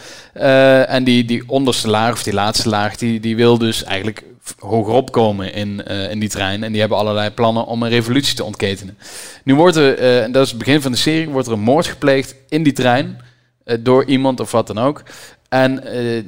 [0.88, 4.22] En die, die onderste laag, of die laatste laag, die, die wil dus eigenlijk
[4.59, 6.62] hogerop komen in, eh, in die trein.
[6.62, 8.98] En die hebben allerlei plannen om een revolutie te ontketenen.
[9.44, 11.61] Nu wordt er, eh, en dat is het begin van de serie, wordt er een
[11.61, 13.22] moord gepleegd in die trein.
[13.64, 15.02] eh, door iemand of wat dan ook.
[15.48, 15.83] En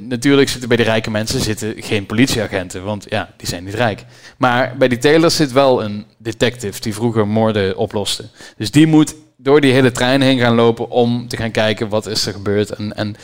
[0.07, 4.05] natuurlijk zitten bij de rijke mensen zitten geen politieagenten, want ja, die zijn niet rijk.
[4.37, 8.23] Maar bij die Taylor zit wel een detective die vroeger moorden oploste.
[8.57, 12.05] Dus die moet door die hele trein heen gaan lopen om te gaan kijken wat
[12.05, 13.15] is er gebeurd en, en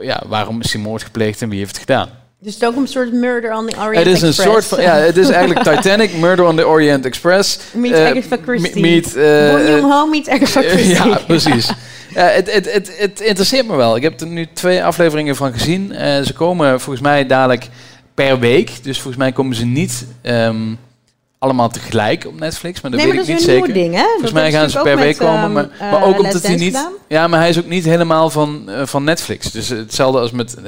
[0.00, 2.08] ja, waarom is die moord gepleegd en wie heeft het gedaan.
[2.44, 4.50] Dus het is ook een soort murder on the Orient Het is een Express.
[4.52, 7.58] soort van, ja, het is eigenlijk Titanic, Murder on the Orient Express.
[7.72, 8.74] Meet eh, Agatha Christie.
[8.74, 10.94] me- Meet, eh, Joon-ho meet Agatha Christie.
[10.94, 11.70] Ja, precies.
[12.14, 13.96] Ja, het, het, het, het interesseert me wel.
[13.96, 15.92] Ik heb er nu twee afleveringen van gezien.
[15.92, 17.68] Eh, ze komen volgens mij dadelijk
[18.14, 18.70] per week.
[18.82, 20.56] Dus volgens mij komen ze niet ehm,
[21.44, 22.80] allemaal tegelijk op Netflix.
[22.80, 23.74] Maar dat nee, maar weet dat ik niet zeker.
[23.74, 23.98] ding?
[24.10, 25.52] Volgens mij gaan ze per week komen.
[25.52, 26.88] Maar, maar ook omdat hij niet.
[27.08, 29.50] Ja, maar hij is ook niet helemaal van, eh, van Netflix.
[29.50, 30.62] Dus hetzelfde als met eh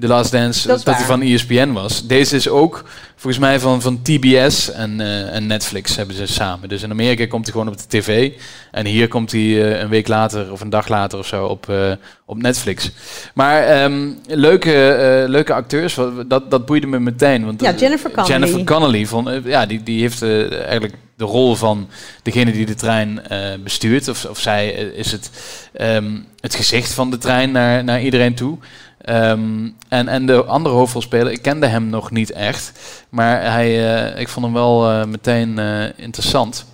[0.00, 2.06] The Last Dance, Dat dat, hij van ESPN was.
[2.06, 2.84] Deze is ook
[3.22, 6.68] volgens mij van, van TBS en, eh, en Netflix hebben ze samen.
[6.68, 8.32] Dus in Amerika komt hij gewoon op de tv.
[8.70, 11.68] En hier komt hij eh, een week later of een dag later of zo op,
[11.68, 11.92] eh,
[12.24, 12.90] op Netflix.
[13.34, 17.44] Maar ehm, leuke, leuke acteurs, dat, dat boeide me meteen.
[17.44, 18.32] Want Ja, Jennifer Connelly.
[18.32, 21.88] Jennifer Connelly, van, ja, die, die heeft eigenlijk de rol van
[22.22, 23.22] degene die de trein
[23.62, 24.08] bestuurt.
[24.08, 25.30] Of, of zij is het,
[25.72, 28.58] ehm, het gezicht van de trein naar, naar iedereen toe.
[29.02, 32.72] Ehm, en, en de andere hoofdrolspeler, ik kende hem nog niet echt.
[33.08, 36.66] Maar hij, eh, ik vond hem wel eh, meteen eh, interessant.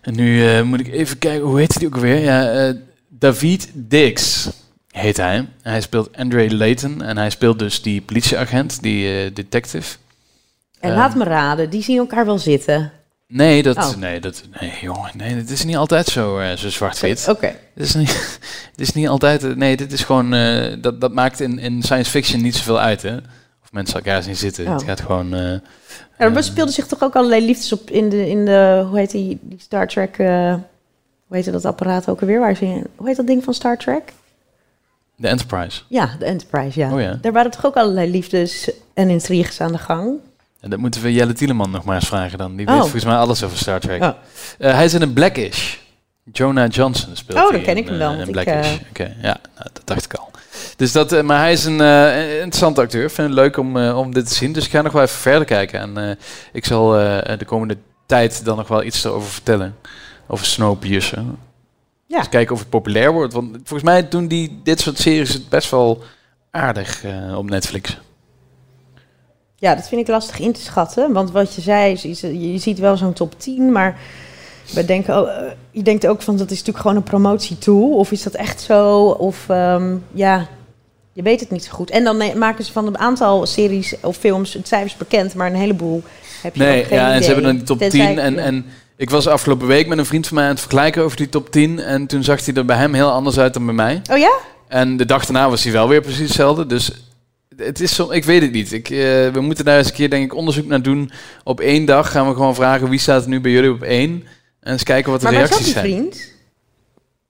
[0.00, 2.18] En nu moet ik even kijken, hoe heet hij ook alweer?
[2.18, 2.72] Ja,
[3.08, 4.48] David Dix
[4.90, 5.48] heet hij.
[5.62, 7.02] Hij speelt Andre Layton.
[7.02, 9.96] En hij speelt dus die politieagent, die detective.
[10.80, 12.92] En laat me raden, die zien elkaar wel zitten.
[13.28, 13.94] Nee, dat, Oh.
[13.96, 17.26] nee, dat, nee, jongen, nee, het is niet altijd zo, eh, zo zwart-wit.
[17.28, 17.46] Oké.
[17.46, 18.38] Het is niet,
[18.70, 21.82] het is niet altijd, eh, nee, dit is gewoon, eh, dat, dat maakt in, in
[21.82, 23.16] science fiction niet zoveel uit, hè.
[23.62, 24.66] Of mensen elkaar zien zitten.
[24.66, 24.72] Oh.
[24.72, 25.34] Het gaat gewoon...
[25.34, 25.52] eh,
[26.16, 29.38] Er speelden zich toch ook allerlei liefdes op in de, in de hoe heet die,
[29.42, 30.16] die Star Trek,
[31.26, 32.40] hoe heet dat apparaat ook alweer?
[32.40, 34.12] Waar ze hoe heet dat ding van Star Trek?
[35.16, 35.82] de Enterprise.
[35.88, 36.92] Ja, de Enterprise, ja.
[36.94, 37.18] Oh ja.
[37.20, 40.14] Daar waren toch ook allerlei liefdes en intriges aan de gang?
[40.60, 42.56] En dat moeten we Jelle Tieleman nog maar eens vragen dan.
[42.56, 42.72] Die Oh.
[42.72, 44.02] weet volgens mij alles over Star Trek.
[44.02, 44.08] Oh.
[44.58, 45.74] Eh, hij is in een Blackish.
[46.32, 48.72] Jonah Johnson speelt Oh, dan ken in, ik hem eh, wel, in want ik, Blackish.
[48.72, 50.30] eh, Oké, ja, nou, dat dacht ik al.
[50.76, 53.04] Dus dat, eh, maar hij is een eh, interessante acteur.
[53.04, 54.52] Ik vind het leuk om, eh, om dit te zien.
[54.52, 55.80] Dus ik ga nog wel even verder kijken.
[55.80, 56.16] En eh,
[56.52, 57.76] ik zal eh, de komende
[58.06, 59.76] tijd dan nog wel iets erover vertellen.
[60.26, 61.22] Over Snowpiercer.
[62.06, 62.18] Ja.
[62.18, 63.32] Dus kijken of het populair wordt.
[63.32, 66.02] Want volgens mij doen die dit soort series het best wel
[66.50, 67.98] aardig eh, op Netflix.
[69.58, 71.12] Ja, dat vind ik lastig in te schatten.
[71.12, 73.98] Want wat je zei, is, is- je ziet wel zo'n top 10, maar
[74.72, 77.90] we denken, oh, eh, je denkt ook van dat is natuurlijk gewoon een promotietool.
[77.96, 78.98] Of is dat echt zo?
[79.08, 80.46] Of ehm, ja,
[81.12, 81.90] je weet het niet zo goed.
[81.90, 85.54] En dan maken ze van een aantal series of films het cijfers bekend, maar een
[85.56, 86.02] heleboel
[86.42, 87.20] heb je Nee, ook geen ja, en idee.
[87.20, 88.18] ze hebben dan die top Tenzij- 10.
[88.18, 91.16] En, en ik was afgelopen week met een vriend van mij aan het vergelijken over
[91.16, 91.78] die top 10.
[91.80, 94.02] En toen zag hij er bij hem heel anders uit dan bij mij.
[94.10, 94.32] Oh ja?
[94.68, 96.66] En de dag daarna was hij wel weer precies hetzelfde.
[96.66, 96.90] Dus
[97.56, 98.72] het is zo, ik weet het niet.
[98.72, 98.96] Ik, eh,
[99.28, 101.10] we moeten daar eens een keer denk ik onderzoek naar doen.
[101.44, 104.24] Op één dag gaan we gewoon vragen wie staat er nu bij jullie op één.
[104.60, 105.84] En eens kijken wat de Maar reacties die zijn.
[105.84, 106.32] vriend?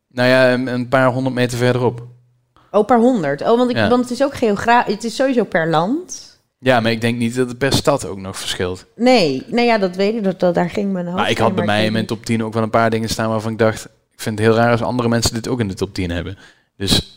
[0.09, 2.07] Nou ja, een, een paar honderd meter verderop.
[2.71, 3.41] Oh, per honderd.
[3.43, 3.89] Oh, want, ik, Ja.
[3.89, 4.95] want het is ook geografisch.
[4.95, 6.35] Het is sowieso per land.
[6.59, 8.85] Ja, maar ik denk niet dat het per stad ook nog verschilt.
[8.97, 10.25] Nee, nee ja, dat weet ik.
[10.25, 12.45] Dat, dat, daar ging mijn hoofd Maar ik had bij mij in mijn top 10
[12.45, 13.85] ook wel een paar dingen staan waarvan ik dacht...
[13.85, 16.39] Ik vind het heel raar als andere mensen dit ook in de top 10 hebben.
[16.77, 17.16] Dus.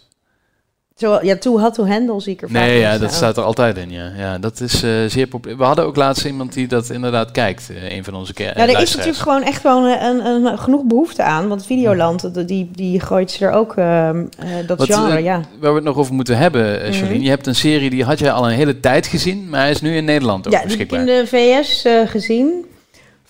[0.99, 3.77] Zo, ja, Too Hot to Handle zie ik er Nee, ja, dat staat er altijd
[3.77, 3.91] in.
[3.91, 5.27] Ja, ja dat is eh, zeer.
[5.57, 7.69] We hadden ook laatst iemand die dat inderdaad kijkt.
[7.69, 8.53] eh, een van onze keer.
[8.55, 11.47] Nou, er is natuurlijk gewoon echt gewoon een, een, een genoeg behoefte aan.
[11.47, 15.41] Want Videoland, dat- die, die gooit ze er ook ehm, eh, dat Wat, genre, ja.
[15.59, 16.91] Waar we het nog over moeten hebben, Mhm.
[16.99, 17.21] Jolien.
[17.21, 19.81] Je hebt een serie die had jij al een hele tijd gezien, maar hij is
[19.81, 21.15] nu in Nederland ook Ja, die heb ik beschikbaar.
[21.15, 22.65] in de VS gezien.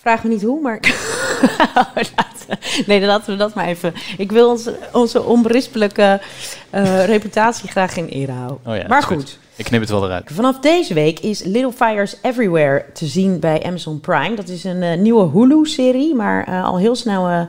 [0.00, 0.80] Vraag me niet hoe, maar...
[2.86, 3.94] Nee, dan laten we dat maar even.
[4.16, 6.20] Ik wil onze, onze onberispelijke
[6.70, 8.58] eh, reputatie graag in ere houden.
[8.66, 9.16] Oh ja, maar goed.
[9.16, 9.38] goed.
[9.56, 10.30] Ik knip het wel eruit.
[10.32, 14.36] Vanaf deze week is Little Fires Everywhere te zien bij Amazon Prime.
[14.36, 17.48] Dat is een eh, nieuwe Hulu-serie, maar eh, al heel snel...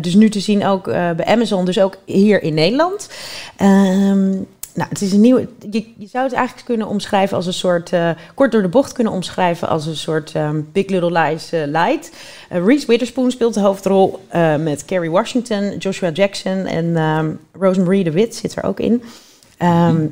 [0.00, 3.08] dus nu te zien ook bij Amazon, dus ook hier in Nederland.
[3.56, 4.32] Ehm,
[4.74, 5.48] nou, het is een nieuwe.
[5.70, 7.92] Je, je zou het eigenlijk kunnen omschrijven als een soort.
[7.92, 11.66] eh, kort door de bocht kunnen omschrijven als een soort ehm, Big Little Lies eh,
[11.66, 12.12] light.
[12.48, 14.20] Eh, Reese Witherspoon speelt de hoofdrol
[14.58, 19.02] met Kerry Washington, Joshua Jackson en ehm Rosemary DeWitt zit er ook in.
[19.58, 20.06] Ehm,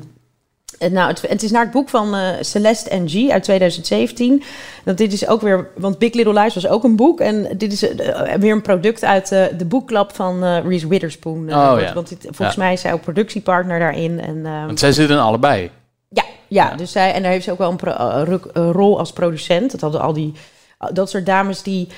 [0.91, 4.43] nou, het, het is naar het boek van eh, Celeste Ng uit 2017.
[4.85, 7.20] Dat dit is ook weer, want Big Little Lies was ook een boek.
[7.20, 11.49] En dit is eh, weer een product uit eh, de boekklap van eh, Reese Witherspoon.
[11.49, 11.93] Eh, Oh, want- ja.
[11.93, 12.62] Want dit- volgens Ja.
[12.62, 14.20] mij is zij ook productiepartner daarin.
[14.20, 15.70] En, ehm, Want zij zitten allebei.
[16.09, 18.72] ja, ja, dus zij, en daar heeft ze ook wel een, pro- eh, ruk- een
[18.72, 19.70] rol als producent.
[19.70, 20.33] Dat hadden al die,
[20.93, 21.89] dat soort dames die,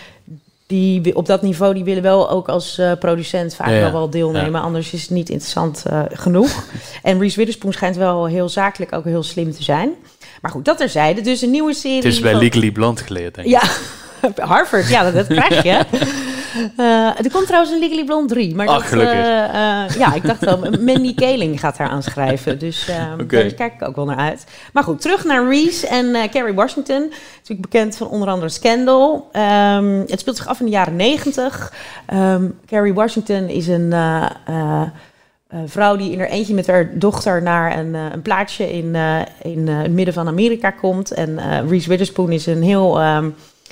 [0.67, 4.11] die op dat niveau, die willen wel ook als eh, producent vaak Ja, wel wel
[4.11, 4.61] deelnemen.
[4.61, 6.65] Anders is het niet interessant eh, genoeg.
[7.03, 9.91] en Reese Witherspoon schijnt wel heel zakelijk ook heel slim te zijn.
[10.41, 11.21] Maar goed, dat terzijde.
[11.21, 11.97] Dus een nieuwe serie.
[11.97, 13.53] Het is bij van- Legally Blonde geleerd, denk ik.
[13.53, 13.63] Ja,
[14.47, 15.81] Harvard, ja, dat, dat krijg je.
[16.77, 18.55] Eh, er komt trouwens een Legally Blonde 3.
[18.55, 19.15] Maar Ach, dat, gelukkig.
[19.15, 22.59] eh, eh, ja, ik dacht wel, Mandy Kaling gaat daar aan schrijven.
[22.59, 22.87] Dus
[23.27, 24.47] daar kijk ik ook wel naar uit.
[24.73, 27.13] Maar goed, terug naar Reese en Carrie Washington.
[27.37, 29.29] Natuurlijk bekend van onder andere Scandal.
[29.33, 31.73] Ehm, het speelt zich af in de jaren 90.
[32.07, 33.95] Ehm, Carrie Washington is een...
[35.67, 38.97] vrouw die in haar eentje met haar dochter naar een, een plaatsje in,
[39.43, 41.11] in het midden van Amerika komt.
[41.11, 43.31] En Reese Witherspoon is een heel ehm,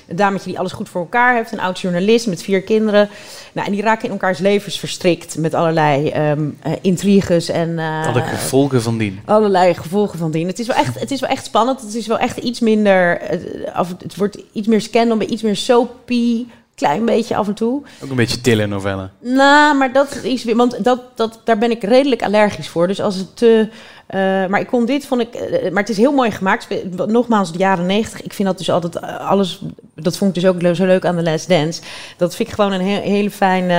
[0.09, 1.53] een dametje die alles goed voor elkaar heeft.
[1.53, 3.09] Een oud journalist met vier kinderen.
[3.53, 8.23] Nou, en die raken in elkaars levens verstrikt met allerlei ehm, eh, intriges en Alle
[8.23, 9.21] gevolgen van dien.
[9.25, 10.47] allerlei gevolgen van dien.
[10.47, 11.81] Het is wel echt, het is wel echt spannend.
[11.81, 13.21] Het is wel echt iets minder.
[13.21, 13.39] eh,
[13.75, 16.45] af, het wordt iets meer scandal, maar iets meer soapy.
[16.75, 17.83] Klein beetje af en toe.
[18.05, 19.09] Ook een beetje telenovelle.
[19.19, 22.87] Nou, maar dat is weer, want dat, dat, daar ben ik redelijk allergisch voor.
[22.87, 23.69] Dus als het te.
[24.07, 25.35] eh, maar ik kon dit, vond ik.
[25.35, 26.67] eh, maar het is heel mooi gemaakt.
[27.07, 28.23] Nogmaals, de jaren negentig.
[28.23, 29.61] Ik vind dat dus altijd eh, alles.
[29.95, 31.83] Dat vond ik dus ook zo leuk aan de Last Dance.
[32.17, 33.71] Dat vind ik gewoon een heel, hele fijn,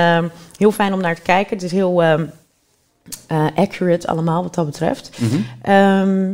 [0.56, 1.54] heel fijn om naar te kijken.
[1.56, 2.02] Het is heel.
[2.02, 2.24] ehm,
[3.26, 5.10] eh, accurate allemaal wat dat betreft.
[5.18, 5.40] Mhm.
[5.62, 6.32] Ehm,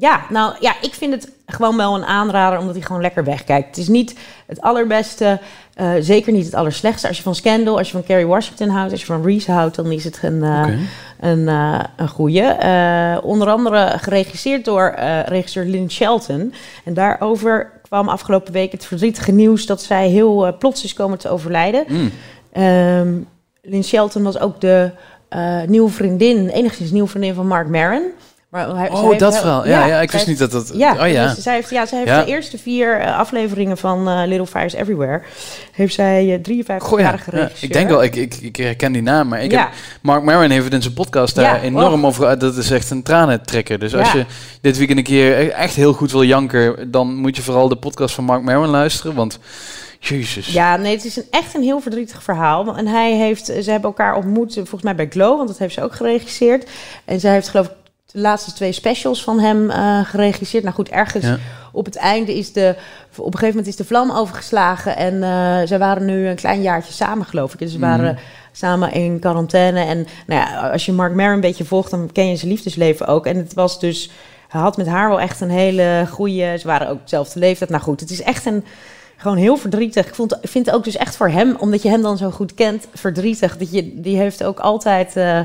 [0.00, 3.66] ja, nou ja, ik vind het gewoon wel een aanrader omdat hij gewoon lekker wegkijkt.
[3.66, 4.14] Het is niet
[4.46, 5.40] het allerbeste,
[5.74, 7.08] eh, zeker niet het allerslechtste.
[7.08, 9.76] Als je van Scandal, als je van Kerry Washington houdt, als je van Reese houdt,
[9.76, 10.78] dan is het een, Oké.
[11.20, 12.42] een, eh, een goeie.
[12.42, 14.94] Eh, onder andere geregisseerd door
[15.26, 16.54] regisseur Lynn Shelton.
[16.84, 21.28] En daarover kwam afgelopen week het verdrietige nieuws dat zij heel plots is komen te
[21.28, 21.84] overlijden.
[21.88, 22.10] Mm.
[22.52, 23.08] Ehm
[23.62, 24.90] Lynn Shelton was ook de
[25.66, 28.02] nieuwe vriendin, enigszins nieuwe vriendin van Mark Maron.
[28.50, 29.66] Maar hij, Oh, dat verhaal.
[29.66, 30.70] Ja, ja, ik wist niet dat dat...
[30.74, 31.34] Ja, oh ja.
[31.34, 32.22] dus zij heeft, ja, zij heeft Ja.
[32.24, 35.22] de eerste vier eh, afleveringen van eh, Little Fires Everywhere.
[35.72, 37.04] Heeft zij eh, 53 Goh, ja.
[37.04, 37.62] jaar Ja, geregisseerd.
[37.62, 39.68] ik denk wel, ik, ik, ik herken die naam, maar ik heb,
[40.02, 42.38] Mark Maron heeft het in zijn podcast daar enorm over.
[42.38, 43.78] Dat is echt een tranentrekker.
[43.78, 44.24] Dus als je
[44.60, 47.76] dit weekend een keer e- echt heel goed wil janken, dan moet je vooral de
[47.76, 49.38] podcast van Mark Maron luisteren, want
[49.98, 50.52] jezus.
[50.52, 52.76] Ja, nee, het is een, echt een heel verdrietig verhaal.
[52.76, 55.82] En hij heeft, ze hebben elkaar ontmoet, volgens mij bij Glow, want dat heeft ze
[55.82, 56.68] ook geregisseerd.
[57.04, 57.72] En zij heeft geloof ik
[58.12, 60.62] de laatste twee specials van hem eh, geregisseerd.
[60.62, 61.36] Nou goed, ergens Ja.
[61.72, 62.74] op het einde is de,
[63.10, 64.96] op een gegeven moment is de vlam overgeslagen.
[64.96, 67.58] En eh zij waren nu een klein jaartje samen, geloof ik.
[67.58, 67.88] Dus ze Mhm.
[67.88, 68.18] waren
[68.52, 69.80] samen in quarantaine.
[69.84, 73.06] En nou ja, als je Mark Maron een beetje volgt, dan ken je zijn liefdesleven
[73.06, 73.26] ook.
[73.26, 74.10] En het was dus,
[74.48, 77.70] hij had met haar wel echt een hele goede, ze waren ook dezelfde leeftijd.
[77.70, 78.64] Nou goed, het is echt een,
[79.16, 80.06] gewoon heel verdrietig.
[80.06, 82.54] Ik, vond, vind het ook dus echt voor hem, omdat je hem dan zo goed
[82.54, 83.56] kent, verdrietig.
[83.56, 85.40] Dat je, die heeft ook altijd, eh,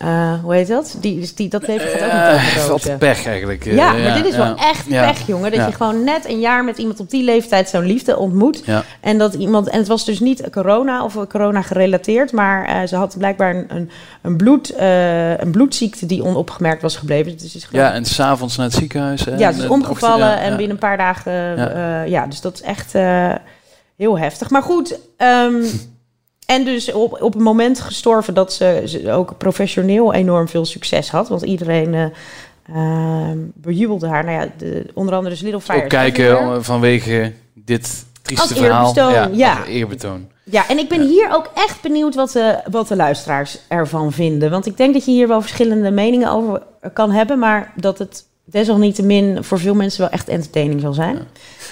[0.00, 0.96] eh, hoe heet dat?
[1.00, 3.66] Die, dus die, dat leven gaat ook niet Eh, over wat pech eigenlijk.
[3.66, 4.38] eh, Ja, maar dit is ja.
[4.46, 5.06] wel echt Ja.
[5.06, 5.50] pech, jongen.
[5.50, 5.66] Dat Ja.
[5.66, 8.62] je gewoon net een jaar met iemand op die leeftijd zo'n liefde ontmoet.
[8.64, 8.82] Ja.
[9.00, 12.96] En dat iemand, en het was dus niet corona of corona gerelateerd, maar eh, ze
[12.96, 13.90] had blijkbaar een, een,
[14.22, 17.36] een, bloed, eh, een bloedziekte die onopgemerkt was gebleven.
[17.38, 19.24] Dus is gewoon, Ja, en s'avonds naar het ziekenhuis.
[19.24, 20.56] hè, ja, ze is omgevallen ja, en ja.
[20.56, 21.70] binnen een paar dagen, Ja.
[21.78, 23.32] ja, ja dus dat is echt eh,
[23.96, 24.50] heel heftig.
[24.50, 25.54] Maar goed, ehm,
[26.50, 31.10] en dus op, op een moment gestorven dat ze, ze ook professioneel enorm veel succes
[31.10, 31.28] had.
[31.28, 32.04] Want iedereen eh,
[32.76, 34.24] ehm, bejubelde haar.
[34.24, 38.86] Nou ja, de, onder andere dus Little Fires Ook kijken vanwege dit trieste Als verhaal.
[38.86, 39.58] eerbetoon, ja.
[39.58, 40.28] als eerbetoon.
[40.44, 44.50] Ja, en ik ben hier ook echt benieuwd wat de, wat de luisteraars ervan vinden.
[44.50, 47.38] Want ik denk dat je hier wel verschillende meningen over kan hebben.
[47.38, 51.18] Maar dat het desalniettemin voor veel mensen wel echt entertaining zal zijn.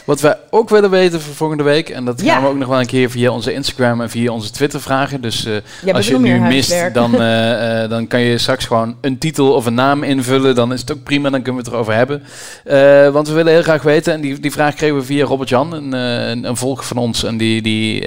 [0.09, 2.43] Wat wij ook willen weten voor volgende week, en dat gaan Ja.
[2.43, 5.21] we ook nog wel een keer via onze Instagram en via onze Twitter vragen.
[5.21, 5.55] Dus eh,
[5.85, 9.19] Ja, als je het nu mist, dan, eh, eh, dan kan je straks gewoon een
[9.19, 10.55] titel of een naam invullen.
[10.55, 12.23] Dan is het ook prima, dan kunnen we het erover hebben.
[13.13, 15.73] Want we willen heel graag weten, en die, die vraag kregen we via Robert Jan,
[15.73, 17.25] een, een, een volger van ons.
[17.25, 18.01] En die, die,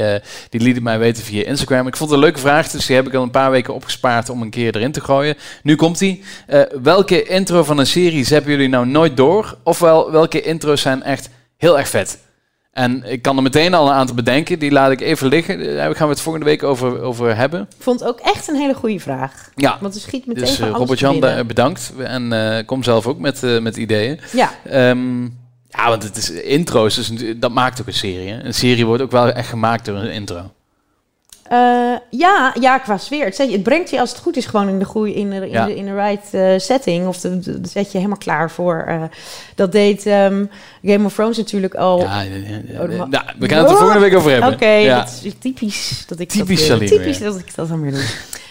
[0.49, 1.88] die liet het mij weten via Instagram.
[1.88, 4.30] Ik vond het een leuke vraag, dus die heb ik al een paar weken opgespaard
[4.30, 5.36] om een keer erin te gooien.
[5.64, 6.24] Nu komt die.
[6.82, 9.58] Welke intro van een serie hebben jullie nou nooit door?
[9.64, 11.30] Ofwel, welke intro's zijn echt
[11.62, 12.20] heel erg vet?
[12.72, 14.59] En ik kan er meteen al een aantal bedenken.
[14.59, 15.76] Die laat ik even liggen.
[15.76, 17.62] Daar gaan we het volgende week over, over hebben.
[17.62, 19.49] Ik vond het ook echt een hele goede vraag.
[19.55, 21.93] Ja, Want er schiet meteen dus eh, Robert-Jan, eh, bedankt.
[21.97, 24.20] En eh, kom zelf ook met, eh, met ideeën.
[24.32, 25.24] Ja, Ehm,
[25.70, 26.95] ja, want het is intro's.
[26.95, 28.30] Dus dat maakt ook een serie.
[28.30, 28.43] Hè?
[28.43, 30.51] Een serie wordt ook wel echt gemaakt door een intro.
[31.52, 33.26] Eh, ja, ja, qua sfeer.
[33.26, 35.49] Het, zet het brengt je als het goed is gewoon in de goede, in de,
[35.49, 37.08] in de, in de right eh, setting.
[37.08, 38.86] Of de zet je helemaal klaar voor.
[38.88, 39.04] eh,
[39.56, 40.45] dat deed ehm,
[40.84, 41.99] Game of Thrones natuurlijk al.
[41.99, 42.24] Ja.
[42.80, 44.54] Oh, Nou, we gaan het er volgende week over hebben.
[44.54, 44.99] Oké, ja.
[44.99, 48.06] dat is typisch dat ik Typisch dat ik dat dan weer doe.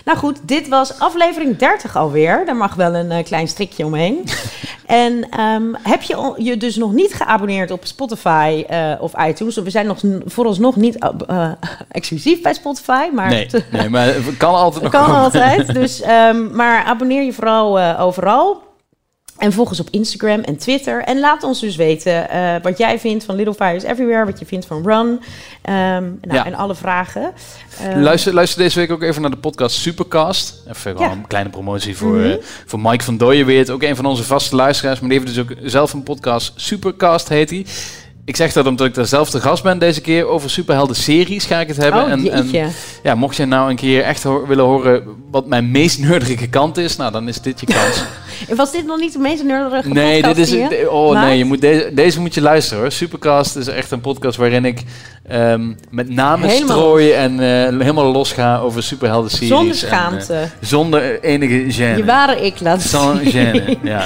[0.05, 2.43] Nou goed, dit was aflevering 30 alweer.
[2.47, 4.25] Daar mag wel een eh, klein strikje omheen.
[4.87, 9.57] en ehm, heb je je dus nog niet geabonneerd op Spotify eh, of iTunes?
[9.57, 11.51] We zijn nog vooralsnog niet eh,
[11.91, 15.21] exclusief bij Spotify, maar Nee, nee, maar het kan altijd nog kan komen.
[15.21, 15.75] altijd.
[15.75, 18.69] Dus, ehm, maar abonneer je vooral overal.
[19.41, 21.03] En volg ons op Instagram en Twitter.
[21.03, 24.25] En laat ons dus weten eh, wat jij vindt van Little Fires Everywhere.
[24.25, 25.21] Wat je vindt van Run.
[25.63, 26.47] Ehm, nou, Ja.
[26.47, 27.33] En alle vragen.
[27.81, 30.55] Ehm, Luister, luister deze week ook even naar de podcast Supercast.
[30.69, 31.11] Even Ja.
[31.11, 32.31] een kleine promotie voor, Mhm.
[32.31, 32.37] eh,
[32.67, 33.71] voor Mike van Dooyenweert.
[33.71, 35.01] Ook een van onze vaste luisteraars.
[35.01, 36.53] Maar die heeft dus ook zelf een podcast.
[36.57, 37.67] Supercast heet hij.
[38.25, 40.27] Ik zeg dat omdat ik daar zelf de gast ben deze keer.
[40.27, 42.03] Over superhelden series ga ik het hebben.
[42.05, 42.73] Oh, en, en
[43.03, 46.77] ja, mocht je nou een keer echt ho- willen horen wat mijn meest nerdige kant
[46.77, 46.97] is.
[46.97, 48.03] Nou, dan is dit je kans.
[48.49, 51.61] Was dit nog niet de meest nerdige Nee, dit is, de- oh nee, je moet
[51.61, 52.93] deze, deze moet je luisteren hoor.
[52.93, 54.83] Supercast is echt een podcast waarin ik
[55.29, 57.47] ehm, met name Helemaal strooien en eh,
[57.81, 59.49] helemaal los ga over superhelden series.
[59.49, 60.49] Zonder en, eh, schaamte.
[60.61, 61.97] zonder enige gêne.
[61.97, 63.33] je ware ik laat Sans zien.
[63.33, 64.05] gêne, ja.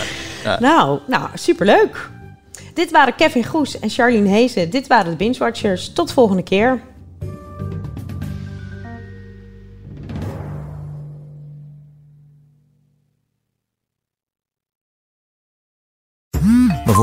[0.61, 2.11] Nou, nou, superleuk.
[2.75, 4.71] Dit waren Kevin Goes en Charlene Hezen.
[4.71, 5.93] Dit waren de Binge Watchers.
[5.93, 6.81] Tot volgende keer.